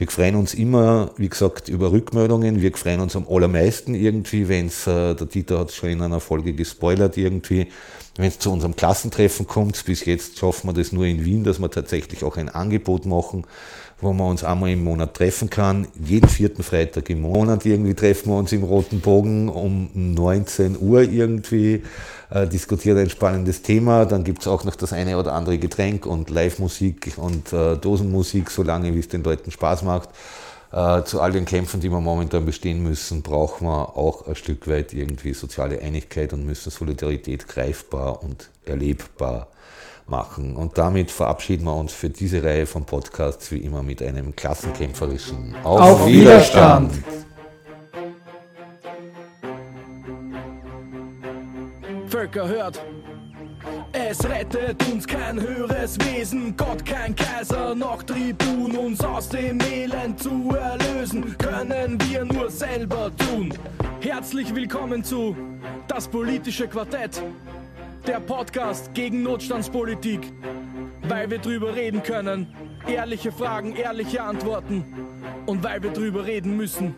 Wir 0.00 0.08
freuen 0.08 0.36
uns 0.36 0.54
immer, 0.54 1.10
wie 1.18 1.28
gesagt, 1.28 1.68
über 1.68 1.92
Rückmeldungen. 1.92 2.62
Wir 2.62 2.74
freuen 2.74 3.00
uns 3.00 3.16
am 3.16 3.26
allermeisten 3.28 3.94
irgendwie, 3.94 4.48
wenn 4.48 4.68
es, 4.68 4.86
äh, 4.86 5.14
der 5.14 5.26
Dieter 5.26 5.58
hat 5.58 5.68
es 5.68 5.74
schon 5.74 5.90
in 5.90 6.00
einer 6.00 6.20
Folge 6.20 6.54
gespoilert 6.54 7.18
irgendwie, 7.18 7.66
wenn 8.16 8.28
es 8.28 8.38
zu 8.38 8.50
unserem 8.50 8.74
Klassentreffen 8.74 9.46
kommt. 9.46 9.84
Bis 9.84 10.06
jetzt 10.06 10.38
schaffen 10.38 10.68
wir 10.68 10.72
das 10.72 10.92
nur 10.92 11.04
in 11.04 11.26
Wien, 11.26 11.44
dass 11.44 11.58
wir 11.58 11.70
tatsächlich 11.70 12.24
auch 12.24 12.38
ein 12.38 12.48
Angebot 12.48 13.04
machen, 13.04 13.44
wo 14.00 14.12
man 14.12 14.30
uns 14.30 14.44
einmal 14.44 14.70
im 14.70 14.84
Monat 14.84 15.14
treffen 15.14 15.50
kann. 15.50 15.86
Jeden 16.02 16.28
vierten 16.28 16.62
Freitag 16.62 17.10
im 17.10 17.22
Monat 17.22 17.66
irgendwie 17.66 17.94
treffen 17.94 18.30
wir 18.30 18.38
uns 18.38 18.52
im 18.52 18.62
Roten 18.62 19.00
Bogen 19.00 19.48
um 19.48 19.90
19 19.94 20.78
Uhr 20.80 21.02
irgendwie 21.02 21.82
äh, 22.30 22.46
diskutiert 22.46 22.98
ein 22.98 23.10
spannendes 23.10 23.62
Thema. 23.62 24.06
Dann 24.06 24.24
gibt 24.24 24.40
es 24.42 24.48
auch 24.48 24.64
noch 24.64 24.76
das 24.76 24.92
eine 24.92 25.18
oder 25.18 25.32
andere 25.32 25.58
Getränk 25.58 26.06
und 26.06 26.30
Live-Musik 26.30 27.12
und 27.16 27.52
äh, 27.52 27.76
Dosenmusik, 27.76 28.50
solange 28.50 28.94
wie 28.94 29.00
es 29.00 29.08
den 29.08 29.22
Leuten 29.22 29.50
Spaß 29.50 29.82
macht. 29.82 30.08
Äh, 30.72 31.02
zu 31.02 31.20
all 31.20 31.32
den 31.32 31.44
Kämpfen, 31.44 31.80
die 31.80 31.90
wir 31.90 32.00
momentan 32.00 32.46
bestehen 32.46 32.82
müssen, 32.82 33.22
brauchen 33.22 33.66
wir 33.66 33.96
auch 33.96 34.26
ein 34.26 34.36
Stück 34.36 34.68
weit 34.68 34.92
irgendwie 34.92 35.34
soziale 35.34 35.80
Einigkeit 35.80 36.32
und 36.32 36.46
müssen 36.46 36.70
Solidarität 36.70 37.48
greifbar 37.48 38.22
und 38.22 38.50
erlebbar 38.64 39.48
machen. 40.06 40.56
Und 40.56 40.78
damit 40.78 41.10
verabschieden 41.10 41.64
wir 41.64 41.74
uns 41.74 41.92
für 41.92 42.10
diese 42.10 42.42
Reihe 42.42 42.66
von 42.66 42.84
Podcasts 42.84 43.50
wie 43.52 43.58
immer 43.58 43.82
mit 43.82 44.02
einem 44.02 44.34
klassenkämpferischen 44.34 45.56
Auf, 45.62 45.80
Auf 45.80 46.06
Widerstand. 46.06 46.92
Widerstand. 46.92 47.26
Völker 52.08 52.48
hört. 52.48 52.80
Es 53.92 54.24
rettet 54.24 54.84
uns 54.90 55.06
kein 55.06 55.40
höheres 55.40 55.96
Wesen, 55.98 56.56
Gott 56.56 56.84
kein 56.84 57.14
Kaiser, 57.14 57.74
noch 57.74 58.02
Tribun, 58.02 58.76
uns 58.76 59.00
aus 59.04 59.28
dem 59.28 59.58
Elend 59.60 60.20
zu 60.22 60.50
erlösen, 60.50 61.36
können 61.38 61.98
wir 62.08 62.24
nur 62.24 62.50
selber 62.50 63.10
tun. 63.16 63.52
Herzlich 64.00 64.54
willkommen 64.54 65.02
zu 65.04 65.36
Das 65.88 66.08
politische 66.08 66.68
Quartett, 66.68 67.22
der 68.06 68.20
Podcast 68.20 68.94
gegen 68.94 69.22
Notstandspolitik, 69.22 70.32
weil 71.02 71.30
wir 71.30 71.38
drüber 71.38 71.74
reden 71.74 72.02
können, 72.02 72.54
ehrliche 72.86 73.32
Fragen, 73.32 73.74
ehrliche 73.76 74.22
Antworten. 74.22 74.84
Und 75.46 75.62
weil 75.64 75.82
wir 75.82 75.92
drüber 75.92 76.24
reden 76.26 76.56
müssen. 76.56 76.94